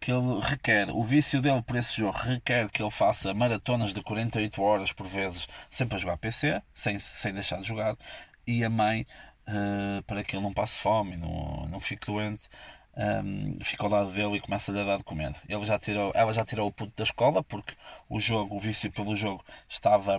que 0.03 0.11
ele 0.11 0.41
requer, 0.41 0.91
o 0.91 1.05
vício 1.05 1.41
dele 1.41 1.63
por 1.63 1.77
esse 1.77 1.97
jogo 1.97 2.19
requer 2.19 2.69
que 2.69 2.83
ele 2.83 2.91
faça 2.91 3.33
maratonas 3.33 3.95
de 3.95 4.03
48 4.03 4.61
horas 4.61 4.93
por 4.93 5.07
vezes 5.07 5.47
sempre 5.71 5.95
a 5.95 5.99
jogar 6.01 6.17
PC, 6.17 6.61
sem, 6.75 6.99
sem 6.99 7.33
deixar 7.33 7.59
de 7.61 7.69
jogar, 7.69 7.97
e 8.45 8.65
a 8.65 8.69
mãe, 8.69 9.07
uh, 9.47 10.03
para 10.03 10.25
que 10.25 10.35
ele 10.35 10.43
não 10.43 10.53
passe 10.53 10.81
fome, 10.81 11.17
não, 11.17 11.69
não 11.71 11.79
fique 11.79 12.05
doente, 12.05 12.49
um, 12.97 13.59
fica 13.63 13.85
ao 13.85 13.91
lado 13.91 14.13
dele 14.13 14.37
e 14.37 14.41
começa-lhe 14.41 14.81
a 14.81 14.85
dar 14.85 14.99
de 14.99 15.05
comer. 15.05 15.35
Ele 15.49 15.65
já 15.65 15.79
tirou, 15.79 16.13
ela 16.15 16.33
já 16.33 16.45
tirou 16.45 16.69
o 16.69 16.73
puto 16.73 16.93
da 16.97 17.05
escola 17.05 17.43
porque 17.43 17.75
o 18.09 18.21
jogo, 18.21 18.57
o 18.57 18.59
vício 18.59 18.91
pelo 18.91 19.17
jogo, 19.17 19.45
estava 19.69 20.19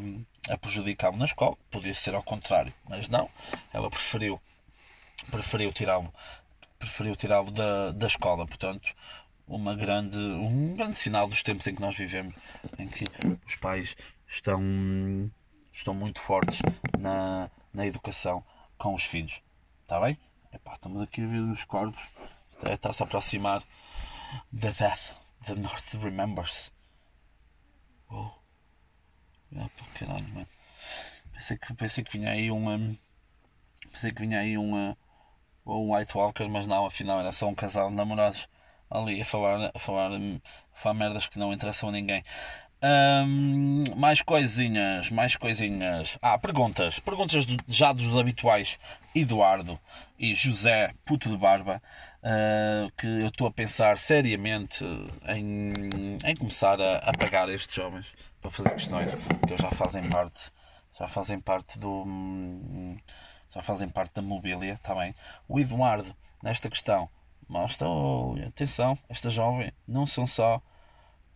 a 0.50 0.58
prejudicá-lo 0.58 1.18
na 1.18 1.26
escola. 1.26 1.56
Podia 1.70 1.94
ser 1.94 2.16
ao 2.16 2.24
contrário, 2.24 2.74
mas 2.90 3.10
não. 3.10 3.30
Ela 3.72 3.90
preferiu, 3.90 4.42
preferiu 5.32 5.72
tirá-lo 5.72 6.12
preferiu 6.84 7.16
tirá-lo 7.16 7.50
da, 7.50 7.92
da 7.92 8.08
escola. 8.08 8.46
Portanto, 8.46 8.94
uma 9.48 9.74
grande, 9.76 10.18
um 10.18 10.76
grande 10.76 10.98
sinal 10.98 11.28
dos 11.28 11.42
tempos 11.42 11.66
em 11.68 11.76
que 11.76 11.82
nós 11.82 11.96
vivemos, 11.96 12.36
em 12.78 12.88
que 12.88 13.06
os 13.48 13.56
pais 13.56 13.96
estão, 14.28 14.62
estão 15.72 15.94
muito 15.94 16.20
fortes 16.20 16.60
na, 17.00 17.50
na 17.74 17.88
educação 17.88 18.44
com 18.78 18.94
os 18.94 19.04
filhos. 19.04 19.42
Está 19.82 20.00
bem? 20.00 20.18
Epá, 20.52 20.74
estamos 20.74 21.02
aqui 21.02 21.24
a 21.24 21.28
ver 21.28 21.40
os 21.40 21.64
corvos. 21.64 22.02
Está-se 22.72 23.04
a 23.04 23.06
aproximar 23.06 23.64
da 24.52 24.72
death. 24.72 25.16
The 25.46 25.56
North 25.56 25.94
remembers. 25.96 26.72
Oh. 28.10 28.32
Ah, 29.58 29.70
caralho, 30.00 30.28
mano. 30.30 30.48
Pensei 31.34 31.58
que, 31.58 31.74
pensei 31.74 32.04
que 32.04 32.18
vinha 32.18 32.32
aí 32.32 32.50
uma. 32.50 32.80
Pensei 33.92 34.12
que 34.12 34.22
vinha 34.22 34.40
aí 34.40 34.58
uma. 34.58 34.98
Um 35.66 35.94
White 35.94 36.18
Walker, 36.18 36.48
mas 36.48 36.68
não, 36.68 36.86
afinal 36.86 37.20
era 37.20 37.32
só 37.32 37.48
um 37.48 37.56
casal 37.56 37.90
de 37.90 37.96
namorados 37.96 38.48
ali 38.90 39.22
a 39.22 39.26
falar, 39.26 39.72
a 39.74 39.80
falar, 39.80 40.12
a 40.14 40.76
falar 40.76 40.94
merdas 40.94 41.26
que 41.28 41.40
não 41.40 41.54
interessam 41.54 41.90
a 41.90 41.92
ninguém. 41.92 42.24
Um, 42.84 43.84
mais 43.96 44.22
coisinhas, 44.22 45.10
mais 45.10 45.38
coisinhas. 45.38 46.18
Ah, 46.22 46.38
perguntas. 46.38 47.00
Perguntas 47.00 47.46
do, 47.46 47.56
já 47.68 47.94
dos 47.94 48.18
habituais 48.18 48.78
Eduardo 49.16 49.80
e 50.20 50.34
José 50.34 50.94
Puto 51.06 51.30
de 51.30 51.38
Barba. 51.38 51.82
Uh, 52.22 52.92
que 52.98 53.08
eu 53.08 53.28
estou 53.28 53.48
a 53.48 53.52
pensar 53.52 53.98
seriamente 53.98 54.84
em, 55.28 55.74
em 56.26 56.36
começar 56.36 56.80
a, 56.82 56.98
a 56.98 57.12
pagar 57.12 57.50
estes 57.50 57.76
jovens 57.76 58.08
para 58.42 58.50
fazer 58.50 58.70
questões 58.72 59.12
que 59.46 59.58
já 59.62 59.70
fazem 59.72 60.10
parte 60.10 60.50
já 60.98 61.06
fazem 61.06 61.38
parte 61.38 61.78
do 61.78 62.06
já 63.54 63.62
fazem 63.62 63.90
parte 63.90 64.14
da 64.14 64.22
mobília 64.22 64.78
também 64.78 65.12
tá 65.12 65.20
o 65.50 65.60
Eduardo 65.60 66.16
nesta 66.42 66.70
questão 66.70 67.10
mostra, 67.48 67.88
oh, 67.88 68.36
atenção, 68.48 68.98
esta 69.10 69.30
jovem 69.30 69.72
não 69.88 70.08
são 70.08 70.26
só 70.26 70.62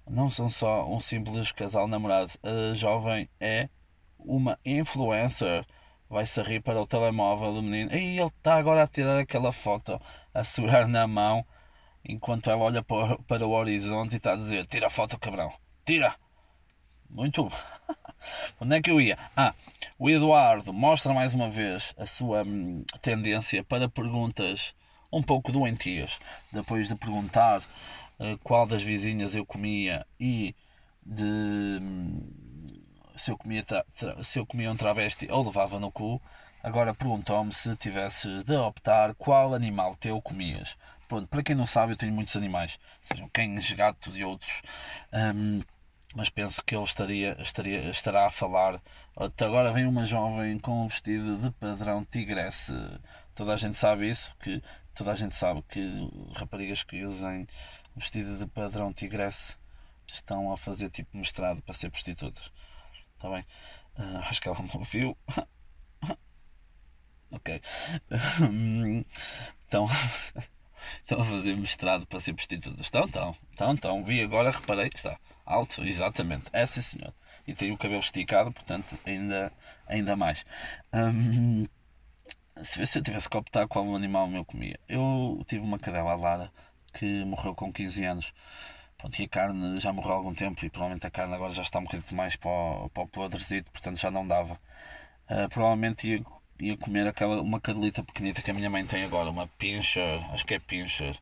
não 0.09 0.29
são 0.29 0.49
só 0.49 0.87
um 0.87 0.99
simples 0.99 1.51
casal 1.51 1.87
namorado. 1.87 2.31
A 2.43 2.73
jovem 2.73 3.29
é 3.39 3.69
uma 4.17 4.57
influencer. 4.65 5.65
Vai-se 6.09 6.41
rir 6.41 6.61
para 6.61 6.81
o 6.81 6.87
telemóvel 6.87 7.51
do 7.53 7.61
menino. 7.61 7.93
E 7.93 8.19
ele 8.19 8.27
está 8.27 8.55
agora 8.55 8.83
a 8.83 8.87
tirar 8.87 9.19
aquela 9.19 9.51
foto, 9.51 10.01
a 10.33 10.43
segurar 10.43 10.87
na 10.87 11.05
mão, 11.05 11.45
enquanto 12.03 12.49
ela 12.49 12.63
olha 12.63 12.81
para, 12.81 13.45
o 13.45 13.51
horizonte 13.51 14.13
e 14.13 14.17
está 14.17 14.33
a 14.33 14.37
dizer: 14.37 14.65
Tira 14.65 14.87
a 14.87 14.89
foto, 14.89 15.19
cabrão, 15.19 15.51
tira! 15.85 16.15
Muito. 17.09 17.47
Onde 18.59 18.75
é 18.75 18.81
que 18.81 18.89
eu 18.89 18.99
ia? 18.99 19.17
Ah, 19.35 19.53
o 19.99 20.09
Eduardo 20.09 20.73
mostra 20.73 21.13
mais 21.13 21.33
uma 21.33 21.49
vez 21.49 21.93
a 21.97 22.05
sua 22.05 22.43
hum, 22.43 22.83
tendência 23.01 23.63
para 23.63 23.87
perguntas 23.87 24.73
um 25.11 25.21
pouco 25.21 25.51
doentias, 25.51 26.19
depois 26.51 26.87
de 26.87 26.95
perguntar 26.95 27.61
qual 28.43 28.65
das 28.65 28.81
vizinhas 28.81 29.35
eu 29.35 29.45
comia 29.45 30.05
e 30.19 30.55
de 31.05 31.79
se 33.15 33.31
eu 33.31 33.37
comia, 33.37 33.65
se 34.23 34.39
eu 34.39 34.45
comia 34.45 34.71
um 34.71 34.75
travesti 34.75 35.27
ou 35.31 35.45
levava 35.45 35.79
no 35.79 35.91
cu, 35.91 36.21
agora 36.63 36.93
perguntou-me 36.93 37.51
se 37.51 37.75
tivesses 37.75 38.43
de 38.43 38.55
optar 38.55 39.15
qual 39.15 39.53
animal 39.53 39.95
teu 39.95 40.21
comias. 40.21 40.77
Pronto, 41.07 41.27
para 41.27 41.41
quem 41.41 41.55
não 41.55 41.65
sabe, 41.65 41.93
eu 41.93 41.97
tenho 41.97 42.13
muitos 42.13 42.35
animais, 42.35 42.77
sejam 43.01 43.29
cães, 43.29 43.71
gatos 43.71 44.17
e 44.17 44.23
outros. 44.23 44.61
Um, 45.13 45.61
mas 46.15 46.29
penso 46.29 46.63
que 46.63 46.75
ele 46.75 46.83
estaria, 46.83 47.37
estaria, 47.41 47.89
estará 47.89 48.27
a 48.27 48.31
falar. 48.31 48.81
Até 49.15 49.45
agora 49.45 49.71
vem 49.71 49.85
uma 49.85 50.05
jovem 50.05 50.57
com 50.59 50.83
um 50.83 50.87
vestido 50.87 51.37
de 51.37 51.51
padrão 51.51 52.05
tigresse. 52.05 52.73
Toda 53.33 53.53
a 53.53 53.57
gente 53.57 53.77
sabe 53.77 54.09
isso, 54.09 54.35
que 54.39 54.61
toda 54.93 55.11
a 55.11 55.15
gente 55.15 55.35
sabe 55.35 55.63
que 55.69 56.09
raparigas 56.35 56.83
que 56.83 57.05
usem 57.05 57.47
vestido 57.97 58.37
de 58.37 58.45
padrão 58.47 58.93
tigresse 58.93 59.55
estão 60.07 60.51
a 60.51 60.57
fazer 60.57 60.89
tipo 60.89 61.17
mestrado 61.17 61.61
para 61.61 61.73
ser 61.73 61.89
prostitutas. 61.89 62.51
Está 63.15 63.29
bem? 63.29 63.45
Uh, 63.97 64.17
acho 64.29 64.41
que 64.41 64.47
ela 64.47 64.61
me 64.61 64.69
ouviu. 64.75 65.17
ok. 67.31 67.61
então, 69.67 69.85
estão 71.03 71.21
a 71.21 71.25
fazer 71.25 71.57
mestrado 71.57 72.05
para 72.05 72.19
ser 72.19 72.33
prostitutas. 72.33 72.81
Estão, 72.81 73.05
estão, 73.05 73.35
estão, 73.51 73.73
estão. 73.73 74.03
Vi 74.03 74.21
agora, 74.21 74.51
reparei 74.51 74.89
que 74.89 74.97
está 74.97 75.19
alto, 75.45 75.83
exatamente. 75.83 76.49
É 76.53 76.65
sim, 76.65 76.81
senhor. 76.81 77.13
E 77.47 77.53
tem 77.53 77.71
o 77.71 77.77
cabelo 77.77 78.01
esticado, 78.01 78.51
portanto, 78.51 78.97
ainda, 79.05 79.51
ainda 79.87 80.15
mais. 80.15 80.45
Um, 80.93 81.65
se 82.61 82.97
eu 82.97 83.03
tivesse 83.03 83.29
que 83.29 83.37
optar 83.37 83.67
qual 83.67 83.95
animal 83.95 84.29
eu 84.31 84.43
comia, 84.43 84.79
eu 84.87 85.43
tive 85.47 85.63
uma 85.63 85.79
cadela 85.79 86.15
Lara 86.15 86.51
que 86.97 87.23
morreu 87.25 87.55
com 87.55 87.71
15 87.71 88.05
anos. 88.05 88.33
Pronto, 88.97 89.19
e 89.19 89.25
a 89.25 89.27
carne 89.29 89.79
já 89.79 89.93
morreu 89.93 90.13
há 90.13 90.15
algum 90.15 90.33
tempo 90.33 90.65
e 90.65 90.69
provavelmente 90.69 91.05
a 91.05 91.11
carne 91.11 91.35
agora 91.35 91.51
já 91.51 91.61
está 91.61 91.79
um 91.79 91.83
bocadinho 91.83 92.15
mais 92.15 92.35
para 92.35 92.49
o, 92.49 92.89
para 92.89 93.03
o 93.03 93.07
podrezito, 93.07 93.71
portanto 93.71 93.97
já 93.99 94.09
não 94.09 94.27
dava. 94.27 94.59
Uh, 95.29 95.47
provavelmente 95.49 96.07
ia, 96.07 96.25
ia 96.59 96.77
comer 96.77 97.07
aquela, 97.07 97.41
uma 97.41 97.61
cadelita 97.61 98.03
pequenita 98.03 98.41
que 98.41 98.49
a 98.49 98.53
minha 98.53 98.69
mãe 98.69 98.85
tem 98.85 99.03
agora, 99.03 99.29
uma 99.29 99.47
pincher, 99.59 100.23
acho 100.33 100.45
que 100.45 100.55
é 100.55 100.59
pincher, 100.59 101.15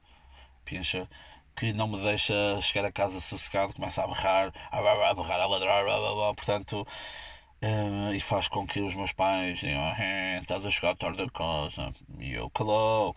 pincher, 0.64 1.08
que 1.56 1.74
não 1.74 1.88
me 1.88 2.02
deixa 2.02 2.34
chegar 2.62 2.88
a 2.88 2.92
casa 2.92 3.20
sossegado, 3.20 3.74
começa 3.74 4.04
a 4.04 4.08
berrar, 4.08 4.54
a 4.72 4.82
berrar, 5.14 5.42
a 5.42 5.46
ladrar, 5.48 6.36
portanto 6.36 6.88
Uh, 7.62 8.14
e 8.14 8.20
faz 8.20 8.48
com 8.48 8.68
que 8.68 8.80
os 8.80 8.94
meus 8.94 9.12
pais 9.12 9.60
digam: 9.60 9.82
ah, 9.82 10.38
estás 10.40 10.66
a 10.66 10.70
chegar 10.70 10.96
tarde 10.96 11.24
a 11.24 11.30
casa. 11.30 11.92
E 12.20 12.34
eu, 12.34 12.50
calou. 12.50 13.16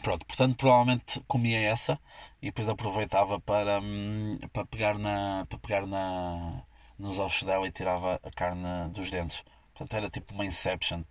Pronto, 0.00 0.24
portanto, 0.26 0.56
provavelmente 0.56 1.20
comia 1.26 1.60
essa 1.60 1.98
e 2.40 2.46
depois 2.46 2.68
aproveitava 2.68 3.38
para, 3.40 3.80
hum, 3.80 4.32
para 4.52 4.64
pegar, 4.64 4.98
na, 4.98 5.46
para 5.48 5.58
pegar 5.58 5.86
na, 5.86 6.62
nos 6.98 7.18
ossos 7.18 7.42
dela 7.42 7.66
e 7.66 7.72
tirava 7.72 8.18
a 8.22 8.30
carne 8.30 8.88
dos 8.90 9.10
dentes. 9.10 9.44
Portanto, 9.74 9.94
era 9.94 10.10
tipo 10.10 10.32
uma 10.34 10.46
Inception. 10.46 11.02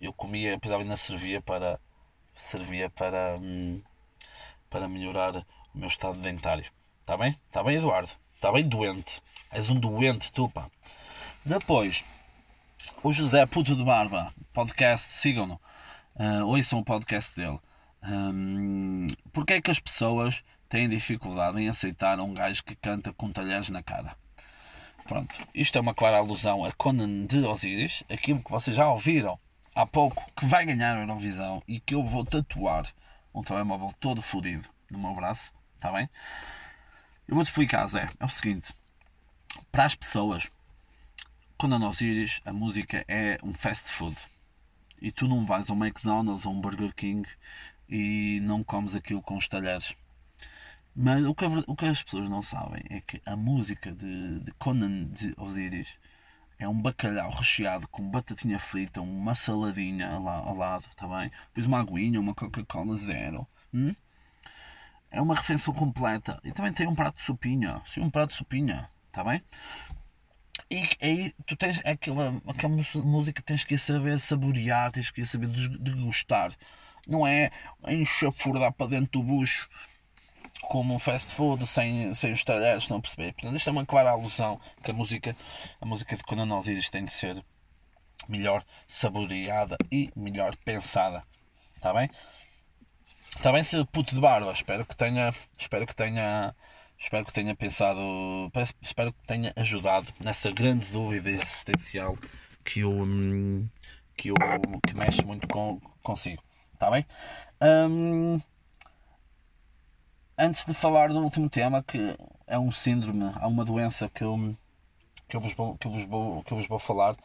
Eu 0.00 0.12
comia, 0.12 0.52
depois 0.52 0.70
ela 0.70 0.82
ainda 0.82 0.96
servia 0.96 1.40
para, 1.40 1.80
servia 2.36 2.90
para, 2.90 3.36
hum, 3.40 3.82
para 4.68 4.88
melhorar 4.88 5.36
o 5.74 5.78
meu 5.78 5.88
estado 5.88 6.18
dentário. 6.18 6.66
Está 7.00 7.16
bem? 7.16 7.30
Está 7.30 7.62
bem, 7.62 7.76
Eduardo? 7.76 8.10
Está 8.34 8.52
bem 8.52 8.68
doente. 8.68 9.22
És 9.50 9.70
um 9.70 9.80
doente, 9.80 10.30
tu, 10.32 10.48
pá. 10.48 10.70
Depois, 11.44 12.04
o 13.02 13.12
José 13.12 13.44
Puto 13.46 13.74
de 13.74 13.82
Barba, 13.82 14.32
podcast, 14.52 15.14
sigam-no. 15.14 15.60
Uh, 16.14 16.44
ouçam 16.46 16.78
o 16.78 16.84
podcast 16.84 17.34
dele. 17.34 17.58
Um, 18.02 19.06
Porquê 19.32 19.54
é 19.54 19.60
que 19.60 19.70
as 19.70 19.80
pessoas 19.80 20.42
têm 20.68 20.88
dificuldade 20.88 21.60
em 21.62 21.68
aceitar 21.68 22.20
um 22.20 22.34
gajo 22.34 22.62
que 22.64 22.76
canta 22.76 23.12
com 23.12 23.30
talheres 23.30 23.70
na 23.70 23.82
cara. 23.82 24.16
Pronto, 25.04 25.34
isto 25.54 25.78
é 25.78 25.80
uma 25.80 25.94
clara 25.94 26.18
alusão 26.18 26.64
a 26.64 26.72
Conan 26.72 27.24
de 27.24 27.38
Osiris, 27.38 28.04
aquilo 28.10 28.42
que 28.42 28.50
vocês 28.50 28.76
já 28.76 28.88
ouviram 28.90 29.38
há 29.74 29.86
pouco, 29.86 30.22
que 30.36 30.44
vai 30.44 30.66
ganhar 30.66 30.96
a 30.96 31.00
Eurovisão 31.00 31.62
e 31.66 31.80
que 31.80 31.94
eu 31.94 32.02
vou 32.02 32.24
tatuar 32.24 32.92
um 33.34 33.42
telemóvel 33.42 33.92
todo 34.00 34.20
fodido 34.20 34.68
no 34.90 34.98
meu 34.98 35.14
braço, 35.14 35.52
está 35.76 35.92
bem? 35.92 36.10
Eu 37.26 37.34
vou-te 37.34 37.48
explicar, 37.48 37.86
Zé. 37.86 38.10
É 38.18 38.24
o 38.24 38.28
seguinte: 38.28 38.74
para 39.70 39.84
as 39.84 39.94
pessoas, 39.94 40.50
Conan 41.56 41.86
Osiris, 41.86 42.40
a 42.44 42.52
música 42.52 43.04
é 43.06 43.38
um 43.42 43.52
fast 43.52 43.88
food. 43.88 44.16
E 45.00 45.12
tu 45.12 45.28
não 45.28 45.46
vais 45.46 45.70
ao 45.70 45.76
McDonald's 45.76 46.44
ou 46.44 46.52
um 46.52 46.60
Burger 46.60 46.92
King 46.94 47.28
e 47.88 48.40
não 48.42 48.62
comes 48.62 48.94
aquilo 48.94 49.22
com 49.22 49.36
os 49.36 49.48
talheres. 49.48 49.94
Mas 50.94 51.24
o 51.24 51.34
que, 51.34 51.44
o 51.44 51.76
que 51.76 51.86
as 51.86 52.02
pessoas 52.02 52.28
não 52.28 52.42
sabem 52.42 52.82
é 52.90 53.00
que 53.00 53.22
a 53.24 53.36
música 53.36 53.92
de, 53.92 54.40
de 54.40 54.52
Conan 54.52 55.04
de 55.04 55.32
Osiris 55.36 55.88
é 56.58 56.68
um 56.68 56.74
bacalhau 56.80 57.30
recheado 57.30 57.86
com 57.86 58.10
batatinha 58.10 58.58
frita, 58.58 59.00
uma 59.00 59.34
saladinha 59.34 60.08
ao 60.10 60.56
lado, 60.56 60.86
está 60.90 61.06
bem? 61.06 61.30
Depois 61.48 61.66
uma 61.66 61.80
aguinha, 61.80 62.20
uma 62.20 62.34
Coca-Cola 62.34 62.96
zero. 62.96 63.46
Hum? 63.72 63.94
É 65.10 65.22
uma 65.22 65.36
refeição 65.36 65.72
completa. 65.72 66.40
E 66.42 66.52
também 66.52 66.72
tem 66.72 66.88
um 66.88 66.94
prato 66.94 67.16
de 67.16 67.22
sopinha. 67.22 67.80
Sim, 67.86 68.00
um 68.00 68.10
prato 68.10 68.30
de 68.30 68.36
sopinha, 68.36 68.88
está 69.06 69.22
bem? 69.22 69.40
E 70.70 70.82
aí 71.00 71.32
tu 71.46 71.56
tens 71.56 71.80
aquela, 71.84 72.34
aquela 72.46 72.74
música 73.04 73.40
tens 73.40 73.62
que 73.62 73.78
saber 73.78 74.18
saborear, 74.18 74.90
tens 74.90 75.10
que 75.10 75.24
saber 75.24 75.46
degustar. 75.46 76.52
Não 77.06 77.26
é 77.26 77.50
enxafurdar 77.86 78.72
para 78.72 78.88
dentro 78.88 79.20
do 79.20 79.22
bucho 79.22 79.68
como 80.62 80.94
um 80.94 80.98
fast 80.98 81.34
food 81.34 81.66
sem, 81.66 82.12
sem 82.14 82.32
os 82.32 82.44
talheres, 82.44 82.88
não 82.88 83.00
perceber? 83.00 83.32
Portanto, 83.32 83.56
isto 83.56 83.68
é 83.68 83.72
uma 83.72 83.86
clara 83.86 84.10
alusão 84.10 84.60
que 84.82 84.90
a 84.90 84.94
música, 84.94 85.36
a 85.80 85.86
música 85.86 86.16
de 86.16 86.22
Conan 86.22 86.54
Osiris 86.56 86.90
tem 86.90 87.04
de 87.04 87.12
ser 87.12 87.42
melhor 88.28 88.64
saboreada 88.86 89.76
e 89.90 90.10
melhor 90.14 90.54
pensada. 90.56 91.24
Está 91.76 91.92
bem? 91.94 92.10
Está 93.34 93.52
bem, 93.52 93.62
seu 93.62 93.86
puto 93.86 94.14
de 94.14 94.20
barba? 94.20 94.52
Espero 94.52 94.84
que 94.84 94.96
tenha, 94.96 95.32
espero 95.58 95.86
que 95.86 95.94
tenha, 95.94 96.54
espero 96.98 97.24
que 97.24 97.32
tenha 97.32 97.54
pensado, 97.54 98.02
espero 98.82 99.12
que 99.12 99.26
tenha 99.26 99.52
ajudado 99.56 100.12
nessa 100.20 100.50
grande 100.50 100.86
dúvida 100.86 101.30
existencial 101.30 102.18
que 102.64 102.80
eu, 102.80 102.90
hum, 102.90 103.68
que 104.16 104.30
que 104.86 104.94
mexe 104.94 105.24
muito 105.24 105.46
com, 105.48 105.80
consigo. 106.02 106.42
Está 106.78 106.92
bem? 106.92 107.04
Hum, 107.60 108.40
antes 110.38 110.64
de 110.64 110.72
falar 110.72 111.08
do 111.08 111.18
último 111.18 111.50
tema, 111.50 111.82
que 111.82 112.16
é 112.46 112.56
um 112.56 112.70
síndrome, 112.70 113.32
há 113.34 113.48
uma 113.48 113.64
doença 113.64 114.08
que 114.08 114.22
eu, 114.22 114.54
que 115.26 115.36
eu, 115.36 115.40
vos, 115.40 115.54
vou, 115.54 115.76
que 115.76 115.88
eu, 115.88 115.90
vos, 115.90 116.04
vou, 116.04 116.44
que 116.44 116.52
eu 116.52 116.56
vos 116.56 116.68
vou 116.68 116.78
falar. 116.78 117.16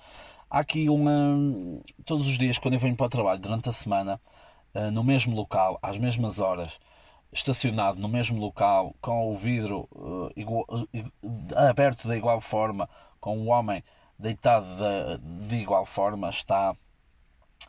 Há 0.50 0.57
aqui 0.57 0.89
uma. 0.89 1.38
Todos 2.03 2.27
os 2.27 2.39
dias, 2.39 2.57
quando 2.57 2.74
eu 2.74 2.79
venho 2.79 2.95
para 2.95 3.05
o 3.05 3.10
trabalho, 3.10 3.39
durante 3.39 3.69
a 3.69 3.72
semana, 3.72 4.19
eh, 4.74 4.89
no 4.89 5.03
mesmo 5.03 5.36
local, 5.36 5.77
às 5.83 6.00
mesmas 6.00 6.39
horas, 6.39 6.79
estacionado 7.31 8.00
no 8.00 8.07
mesmo 8.10 8.39
local, 8.39 8.95
com 9.00 9.31
o 9.31 9.38
vidro 9.38 9.88
uh, 9.91 10.31
igual, 10.36 10.65
uh, 10.67 11.69
aberto 11.69 12.07
da 12.07 12.17
igual 12.17 12.41
forma, 12.41 12.89
com 13.19 13.38
o 13.38 13.50
homem 13.50 13.83
deitado 14.17 14.65
de, 14.65 15.48
de 15.48 15.55
igual 15.57 15.86
forma, 15.86 16.27
está 16.31 16.75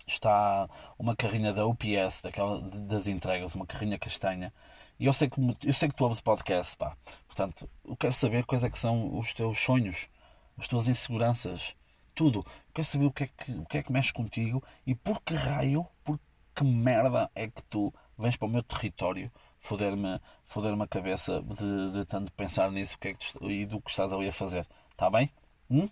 está 0.06 0.68
uma 0.98 1.16
carrinha 1.16 1.52
da 1.52 1.66
UPS, 1.66 2.22
daquela, 2.22 2.60
das 2.60 3.06
entregas, 3.06 3.54
uma 3.54 3.66
carrinha 3.66 3.98
castanha, 3.98 4.52
e 4.98 5.06
eu 5.06 5.12
sei 5.12 5.28
que, 5.28 5.40
eu 5.64 5.74
sei 5.74 5.88
que 5.88 5.94
tu 5.94 6.04
ouves 6.04 6.20
o 6.20 6.22
podcast, 6.22 6.76
pá. 6.76 6.96
Portanto, 7.26 7.68
eu 7.84 7.96
quero 7.96 8.12
saber 8.12 8.44
quais 8.44 8.62
é 8.62 8.70
que 8.70 8.78
são 8.78 9.18
os 9.18 9.32
teus 9.32 9.58
sonhos, 9.58 10.08
as 10.56 10.68
tuas 10.68 10.86
inseguranças, 10.86 11.74
tudo. 12.14 12.38
Eu 12.38 12.74
quero 12.74 12.86
saber 12.86 13.06
o 13.06 13.12
que 13.12 13.24
é 13.24 13.26
que, 13.26 13.52
o 13.52 13.66
que, 13.66 13.78
é 13.78 13.82
que 13.82 13.92
mexe 13.92 14.12
contigo 14.12 14.62
e 14.86 14.94
por 14.94 15.20
que 15.22 15.34
raio, 15.34 15.86
por 16.04 16.18
que 16.54 16.62
merda 16.62 17.28
é 17.34 17.48
que 17.48 17.62
tu 17.64 17.92
vens 18.16 18.36
para 18.36 18.46
o 18.46 18.50
meu 18.50 18.62
território 18.62 19.32
foder-me 19.58 20.20
foder 20.44 20.80
a 20.80 20.86
cabeça 20.86 21.42
de, 21.42 21.92
de 21.92 22.04
tanto 22.04 22.30
pensar 22.32 22.70
nisso 22.70 22.98
que 22.98 23.08
é 23.08 23.14
que 23.14 23.32
tu, 23.32 23.50
e 23.50 23.66
do 23.66 23.80
que 23.80 23.90
estás 23.90 24.12
ali 24.12 24.28
a 24.28 24.32
fazer. 24.32 24.66
Está 24.92 25.10
bem? 25.10 25.28
Hum? 25.70 25.88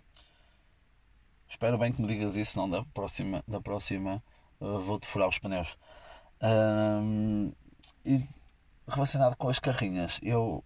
Espero 1.53 1.77
bem 1.77 1.93
que 1.93 2.01
me 2.01 2.07
digas 2.07 2.35
isso, 2.35 2.57
não 2.57 2.67
da 2.67 2.83
próxima, 2.83 3.43
da 3.47 3.61
próxima 3.61 4.23
uh, 4.59 4.79
vou-te 4.79 5.05
furar 5.05 5.29
os 5.29 5.37
pneus. 5.37 5.77
Um, 6.41 7.53
e 8.03 8.27
relacionado 8.87 9.35
com 9.37 9.49
as 9.49 9.59
carrinhas, 9.59 10.19
eu 10.23 10.65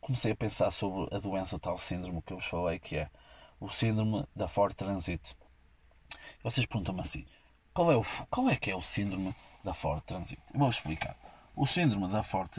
comecei 0.00 0.30
a 0.30 0.36
pensar 0.36 0.70
sobre 0.70 1.12
a 1.12 1.18
doença, 1.18 1.56
o 1.56 1.58
tal 1.58 1.76
síndrome 1.76 2.22
que 2.22 2.32
eu 2.32 2.36
vos 2.36 2.46
falei, 2.46 2.78
que 2.78 2.98
é 2.98 3.10
o 3.58 3.68
síndrome 3.68 4.24
da 4.34 4.46
Ford 4.46 4.72
Transit. 4.74 5.36
Vocês 6.44 6.64
perguntam-me 6.64 7.00
assim, 7.00 7.26
qual 7.74 7.90
é, 7.90 7.96
o, 7.96 8.04
qual 8.30 8.48
é 8.48 8.54
que 8.54 8.70
é 8.70 8.76
o 8.76 8.80
síndrome 8.80 9.34
da 9.64 9.74
Ford 9.74 10.02
Transit? 10.04 10.40
Eu 10.54 10.60
vou 10.60 10.70
explicar. 10.70 11.16
O 11.56 11.66
síndrome 11.66 12.08
da 12.12 12.22
Ford, 12.22 12.52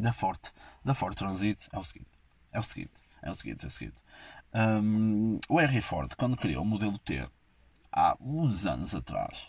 da 0.00 0.12
Ford, 0.12 0.40
da 0.84 0.94
Ford 0.94 1.16
Transit 1.16 1.68
é 1.72 1.78
o 1.80 1.82
seguinte, 1.82 2.10
é 2.52 2.60
o 2.60 2.62
seguinte, 2.62 3.02
é 3.22 3.28
o 3.28 3.34
seguinte, 3.34 3.64
é 3.64 3.66
o 3.66 3.70
seguinte. 3.72 3.96
Um, 4.54 5.38
o 5.48 5.60
Henry 5.60 5.80
Ford, 5.80 6.14
quando 6.14 6.36
criou 6.36 6.62
o 6.62 6.66
modelo 6.66 6.98
T, 6.98 7.26
há 7.90 8.16
uns 8.20 8.66
anos 8.66 8.94
atrás, 8.94 9.48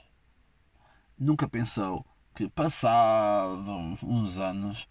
nunca 1.18 1.48
pensou 1.48 2.06
que, 2.34 2.50
passado 2.50 3.70
uns 4.04 4.38
anos, 4.38 4.88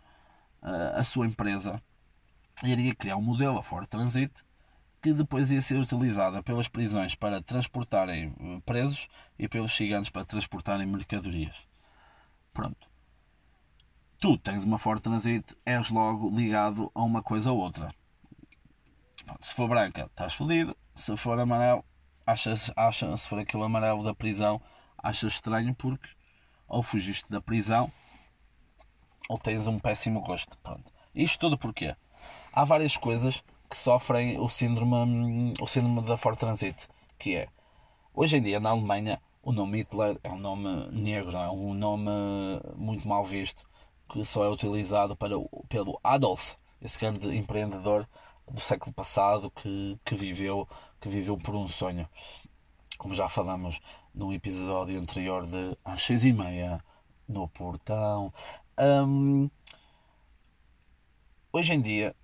a 0.62 1.03
sua 1.03 1.27
empresa 1.27 1.83
iria 2.62 2.94
criar 2.94 3.16
um 3.16 3.22
modelo, 3.22 3.59
a 3.59 3.62
Ford 3.62 3.87
Transit, 3.87 4.44
que 5.03 5.12
depois 5.12 5.51
ia 5.51 5.61
ser 5.61 5.81
utilizada 5.81 6.42
pelas 6.42 6.68
prisões 6.68 7.14
para 7.14 7.42
transportarem 7.42 8.33
eh, 8.38 8.61
presos 8.64 9.09
e 9.37 9.48
pelos 9.48 9.72
gigantes 9.72 10.11
para 10.11 10.25
transportarem 10.25 10.87
mercadorias. 10.87 11.66
Pronto. 12.55 12.88
Tu 14.20 14.38
tens 14.38 14.62
uma 14.62 14.79
Ford 14.79 15.01
Transit, 15.01 15.57
és 15.66 15.90
logo 15.90 16.31
ligado 16.31 16.88
a 16.94 17.03
uma 17.03 17.20
coisa 17.20 17.51
ou 17.51 17.59
outra. 17.59 17.92
Se 19.40 19.55
for 19.55 19.68
branca, 19.68 20.05
estás 20.05 20.35
fodido. 20.35 20.77
Se 20.95 21.16
for 21.16 21.38
amarelo, 21.38 21.85
achas, 22.27 22.71
achas, 22.77 23.23
se 23.23 23.29
for 23.29 23.38
aquele 23.38 23.64
amarelo 23.64 24.05
da 24.05 24.14
prisão, 24.14 24.61
achas 24.99 25.35
estranho 25.35 25.75
porque 25.75 26.09
ou 26.68 26.83
fugiste 26.83 27.31
da 27.31 27.40
prisão 27.40 27.92
ou 29.29 29.38
tens 29.38 29.66
um 29.66 29.79
péssimo 29.79 30.21
gosto. 30.21 30.57
Pronto. 30.59 30.92
Isto 31.14 31.40
tudo 31.40 31.59
porquê? 31.59 31.95
Há 32.53 32.64
várias 32.64 32.97
coisas 32.97 33.42
que 33.68 33.77
sofrem 33.77 34.38
o 34.38 34.49
síndrome, 34.49 35.55
o 35.61 35.66
síndrome 35.66 36.03
da 36.03 36.16
Ford 36.16 36.38
Transit, 36.38 36.88
que 37.18 37.37
é 37.37 37.49
hoje 38.14 38.37
em 38.37 38.42
dia 38.42 38.61
na 38.61 38.71
Alemanha 38.71 39.21
o 39.42 39.51
nome 39.51 39.79
Hitler 39.79 40.18
é 40.23 40.31
um 40.31 40.38
nome 40.38 40.88
negro, 40.92 41.37
é 41.37 41.51
um 41.51 41.75
nome 41.75 42.11
muito 42.77 43.09
mal 43.09 43.25
visto, 43.25 43.68
que 44.09 44.25
só 44.25 44.45
é 44.45 44.49
utilizado 44.49 45.16
para, 45.16 45.35
pelo 45.68 45.99
Adolf, 46.05 46.55
esse 46.81 46.99
grande 46.99 47.37
empreendedor 47.37 48.09
do 48.50 48.61
século 48.61 48.92
passado 48.92 49.50
que, 49.50 49.98
que, 50.05 50.14
viveu, 50.14 50.68
que 51.00 51.09
viveu 51.09 51.37
por 51.37 51.55
um 51.55 51.68
sonho. 51.68 52.09
Como 52.98 53.14
já 53.14 53.28
falamos 53.28 53.81
num 54.14 54.33
episódio 54.33 55.00
anterior 55.00 55.46
de 55.46 55.76
às 55.85 56.02
seis 56.02 56.24
e 56.24 56.33
meia 56.33 56.83
no 57.28 57.48
portão. 57.48 58.33
Um, 58.78 59.50
hoje 61.52 61.72
em 61.72 61.81
dia 61.81 62.14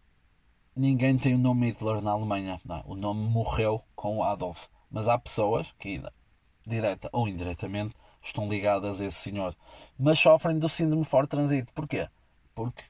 ninguém 0.78 1.18
tem 1.18 1.34
o 1.34 1.38
nome 1.38 1.66
Hitler 1.66 2.00
na 2.00 2.12
Alemanha. 2.12 2.60
Não, 2.64 2.82
o 2.86 2.94
nome 2.94 3.28
morreu 3.28 3.82
com 3.94 4.22
Adolf. 4.22 4.68
Mas 4.90 5.08
há 5.08 5.18
pessoas 5.18 5.74
que, 5.78 6.00
direta 6.66 7.10
ou 7.12 7.28
indiretamente, 7.28 7.94
estão 8.22 8.48
ligadas 8.48 9.00
a 9.00 9.06
esse 9.06 9.18
senhor. 9.18 9.54
Mas 9.98 10.18
sofrem 10.18 10.58
do 10.58 10.68
síndrome 10.68 11.04
Ford 11.04 11.28
Transit. 11.28 11.70
Porquê? 11.72 12.08
Porque 12.54 12.84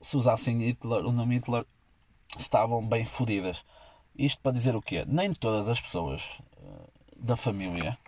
se 0.00 0.16
usassem 0.16 0.58
Hitler, 0.60 1.04
o 1.04 1.12
nome 1.12 1.36
Hitler, 1.36 1.66
estavam 2.38 2.86
bem 2.86 3.04
fodidas. 3.04 3.64
Isto 4.16 4.40
para 4.40 4.52
dizer 4.52 4.74
o 4.76 4.82
quê? 4.82 5.04
Nem 5.06 5.32
todas 5.32 5.68
as 5.68 5.80
pessoas 5.80 6.22
uh, 6.56 6.90
da 7.16 7.36
família 7.36 7.98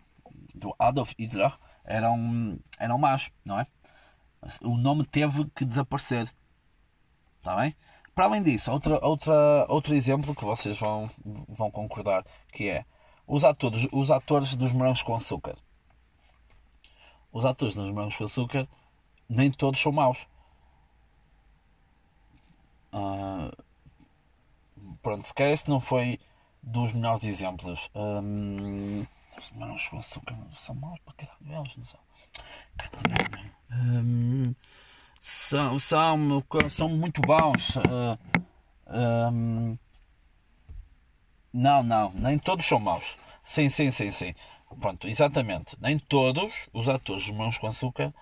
do 0.54 0.74
Adolf 0.78 1.12
Hitler 1.18 1.52
eram, 1.84 2.58
eram 2.78 2.98
más, 2.98 3.30
não 3.44 3.60
é? 3.60 3.66
O 4.62 4.76
nome 4.76 5.04
teve 5.06 5.44
que 5.50 5.64
desaparecer. 5.64 6.32
Está 7.38 7.56
bem? 7.56 7.74
Para 8.14 8.26
além 8.26 8.42
disso, 8.42 8.70
outra, 8.70 9.04
outra, 9.04 9.66
outro 9.68 9.94
exemplo 9.94 10.34
que 10.34 10.44
vocês 10.44 10.78
vão, 10.78 11.10
vão 11.48 11.70
concordar, 11.70 12.24
que 12.52 12.68
é 12.68 12.84
os 13.26 13.44
atores, 13.44 13.88
os 13.90 14.10
atores 14.10 14.54
dos 14.54 14.72
morangos 14.72 15.02
com 15.02 15.14
açúcar. 15.14 15.56
Os 17.32 17.44
atores 17.44 17.74
dos 17.74 17.90
morangos 17.90 18.16
com 18.16 18.24
açúcar 18.24 18.68
nem 19.28 19.50
todos 19.50 19.80
são 19.80 19.90
maus. 19.90 20.26
Uh, 22.92 23.63
pronto, 25.04 25.28
se 25.28 25.34
calhar 25.34 25.52
este 25.52 25.68
não 25.70 25.78
foi 25.78 26.18
dos 26.62 26.92
melhores 26.92 27.22
exemplos. 27.24 27.90
Os 29.38 29.50
morangos 29.52 29.88
com 29.88 29.98
açúcar 29.98 30.36
são 30.52 30.74
maus 30.74 30.98
para 31.04 31.14
caralho, 31.14 31.60
eles 31.60 31.76
não 31.76 31.84
são. 31.84 32.00
Um, 33.70 34.54
são, 35.20 35.78
são, 35.78 36.44
são 36.70 36.88
muito 36.88 37.20
bons. 37.20 37.76
Uh, 37.76 38.18
um, 39.32 39.78
não, 41.52 41.82
não, 41.82 42.10
nem 42.12 42.38
todos 42.38 42.66
são 42.66 42.80
maus. 42.80 43.16
Sim, 43.44 43.68
sim, 43.68 43.90
sim, 43.90 44.10
sim. 44.10 44.34
Pronto, 44.80 45.06
exatamente. 45.06 45.76
Nem 45.80 45.98
todos 45.98 46.52
os 46.72 46.88
atores 46.88 47.24
de 47.24 47.32
Morangos 47.32 47.58
com 47.58 47.66
Açúcar 47.66 48.12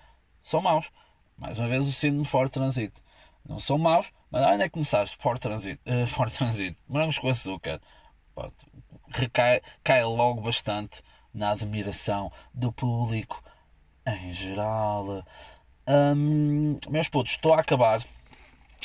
são 0.43 0.61
maus. 0.61 0.91
Mais 1.39 1.59
uma 1.59 1.69
vez 1.69 1.89
o 1.89 1.93
síndrome 1.93 2.25
Ford 2.25 2.51
Transit. 2.51 2.93
Não 3.49 3.59
são 3.59 3.79
maus, 3.79 4.11
mas 4.31 4.47
onde 4.47 4.63
é 4.63 4.65
que 4.65 4.73
começaste? 4.73 5.17
Ford 5.17 5.41
Transit. 5.41 5.81
Uh, 5.87 6.07
Ford 6.07 6.33
Transit. 6.33 6.77
Morangos 6.89 7.19
com 7.19 7.29
Açúcar. 7.29 7.81
Pronto, 8.35 8.67
recai, 9.11 9.61
cai 9.85 10.05
logo 10.05 10.41
bastante 10.41 11.03
na 11.35 11.51
admiração 11.51 12.31
do 12.55 12.73
público 12.73 13.43
em 14.07 14.33
geral. 14.33 15.25
Um, 15.87 16.79
meus 16.89 17.09
putos, 17.09 17.33
estou 17.33 17.55
a 17.55 17.61
acabar 17.61 18.03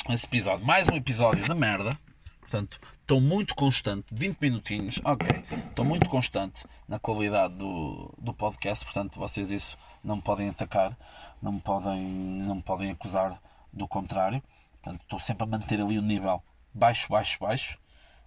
esse 0.08 0.26
episódio. 0.26 0.64
Mais 0.66 0.88
um 0.88 0.96
episódio 0.96 1.46
da 1.46 1.54
merda. 1.54 1.98
Portanto, 2.40 2.80
estou 3.00 3.20
muito 3.20 3.54
constante. 3.54 4.06
20 4.12 4.38
minutinhos, 4.40 5.00
ok. 5.04 5.44
Estou 5.68 5.84
muito 5.84 6.08
constante 6.08 6.64
na 6.86 6.98
qualidade 6.98 7.54
do, 7.54 8.14
do 8.18 8.32
podcast. 8.34 8.84
Portanto, 8.84 9.18
vocês 9.18 9.50
isso 9.50 9.78
não 10.02 10.16
me 10.16 10.22
podem 10.22 10.48
atacar. 10.48 10.96
Não 11.40 11.52
me 11.52 11.60
podem, 11.60 12.02
não 12.02 12.56
me 12.56 12.62
podem 12.62 12.90
acusar 12.90 13.40
do 13.78 13.88
contrário. 13.88 14.42
Portanto, 14.82 15.02
estou 15.02 15.18
sempre 15.18 15.44
a 15.44 15.46
manter 15.46 15.80
ali 15.80 15.98
o 15.98 16.02
nível 16.02 16.42
baixo, 16.74 17.08
baixo, 17.08 17.38
baixo. 17.40 17.78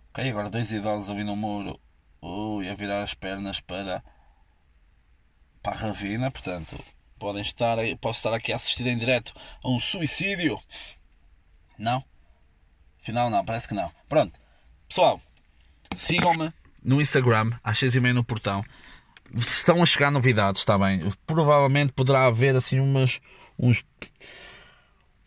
Ok, 0.09 0.29
agora 0.29 0.49
dois 0.49 0.71
idosos 0.71 1.09
ali 1.09 1.23
no 1.23 1.35
muro. 1.35 1.79
Ui, 2.21 2.69
a 2.69 2.73
virar 2.73 3.03
as 3.03 3.13
pernas 3.13 3.59
para, 3.59 4.03
para 5.61 5.73
a 5.73 5.77
ravina. 5.77 6.29
Portanto, 6.31 6.77
podem 7.17 7.41
estar, 7.41 7.77
posso 7.99 8.19
estar 8.19 8.33
aqui 8.33 8.51
a 8.51 8.55
assistir 8.55 8.87
em 8.87 8.97
direto 8.97 9.33
a 9.63 9.69
um 9.69 9.79
suicídio. 9.79 10.59
Não? 11.77 12.03
Afinal 13.01 13.29
não, 13.29 13.43
parece 13.43 13.67
que 13.67 13.73
não. 13.73 13.91
Pronto. 14.07 14.39
Pessoal, 14.87 15.19
sigam-me 15.95 16.53
no 16.83 17.01
Instagram, 17.01 17.51
às 17.63 17.77
6 17.79 17.95
e 17.95 17.99
meia 17.99 18.13
no 18.13 18.23
portão. 18.23 18.63
Estão 19.33 19.81
a 19.81 19.85
chegar 19.85 20.11
novidades, 20.11 20.61
está 20.61 20.77
bem? 20.77 21.09
Provavelmente 21.25 21.93
poderá 21.93 22.25
haver 22.25 22.55
assim 22.55 22.79
umas. 22.79 23.19
uns. 23.57 23.83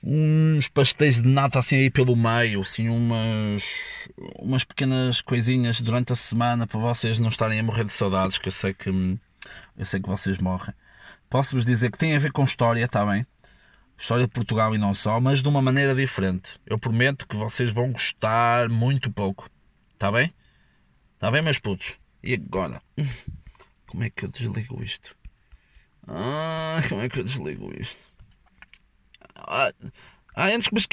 Uns 0.06 0.68
pastéis 0.68 1.22
de 1.22 1.28
nata 1.28 1.58
assim 1.58 1.76
aí 1.76 1.90
pelo 1.90 2.14
meio, 2.14 2.60
assim 2.60 2.88
umas. 2.90 3.62
umas 4.38 4.62
pequenas 4.62 5.22
coisinhas 5.22 5.80
durante 5.80 6.12
a 6.12 6.16
semana 6.16 6.66
para 6.66 6.78
vocês 6.78 7.18
não 7.18 7.30
estarem 7.30 7.58
a 7.58 7.62
morrer 7.62 7.84
de 7.84 7.92
saudades, 7.92 8.36
que 8.36 8.48
eu 8.48 8.52
sei 8.52 8.74
que. 8.74 8.90
eu 8.90 9.86
sei 9.86 10.00
que 10.00 10.08
vocês 10.08 10.38
morrem. 10.38 10.74
Posso-vos 11.30 11.64
dizer 11.64 11.90
que 11.90 11.98
tem 11.98 12.14
a 12.14 12.18
ver 12.18 12.32
com 12.32 12.44
história, 12.44 12.84
está 12.84 13.04
bem? 13.06 13.26
História 13.96 14.26
de 14.26 14.32
Portugal 14.32 14.74
e 14.74 14.78
não 14.78 14.92
só, 14.92 15.18
mas 15.20 15.42
de 15.42 15.48
uma 15.48 15.62
maneira 15.62 15.94
diferente. 15.94 16.60
Eu 16.66 16.78
prometo 16.78 17.26
que 17.26 17.36
vocês 17.36 17.72
vão 17.72 17.92
gostar 17.92 18.68
muito 18.68 19.10
pouco. 19.10 19.48
Está 19.92 20.12
bem? 20.12 20.34
Está 21.14 21.30
bem, 21.30 21.40
meus 21.40 21.58
putos? 21.58 21.96
E 22.22 22.34
agora? 22.34 22.82
Como 23.86 24.02
é 24.02 24.10
que 24.10 24.24
eu 24.24 24.28
desligo 24.28 24.82
isto? 24.82 25.16
Ah, 26.06 26.82
como 26.88 27.00
é 27.00 27.08
que 27.08 27.20
eu 27.20 27.24
desligo 27.24 27.72
isto? 27.80 28.13
Ah, 29.46 29.72
ah 30.35 30.46
antes 30.46 30.68
que 30.68 30.74
me 30.74 30.78
esque... 30.80 30.92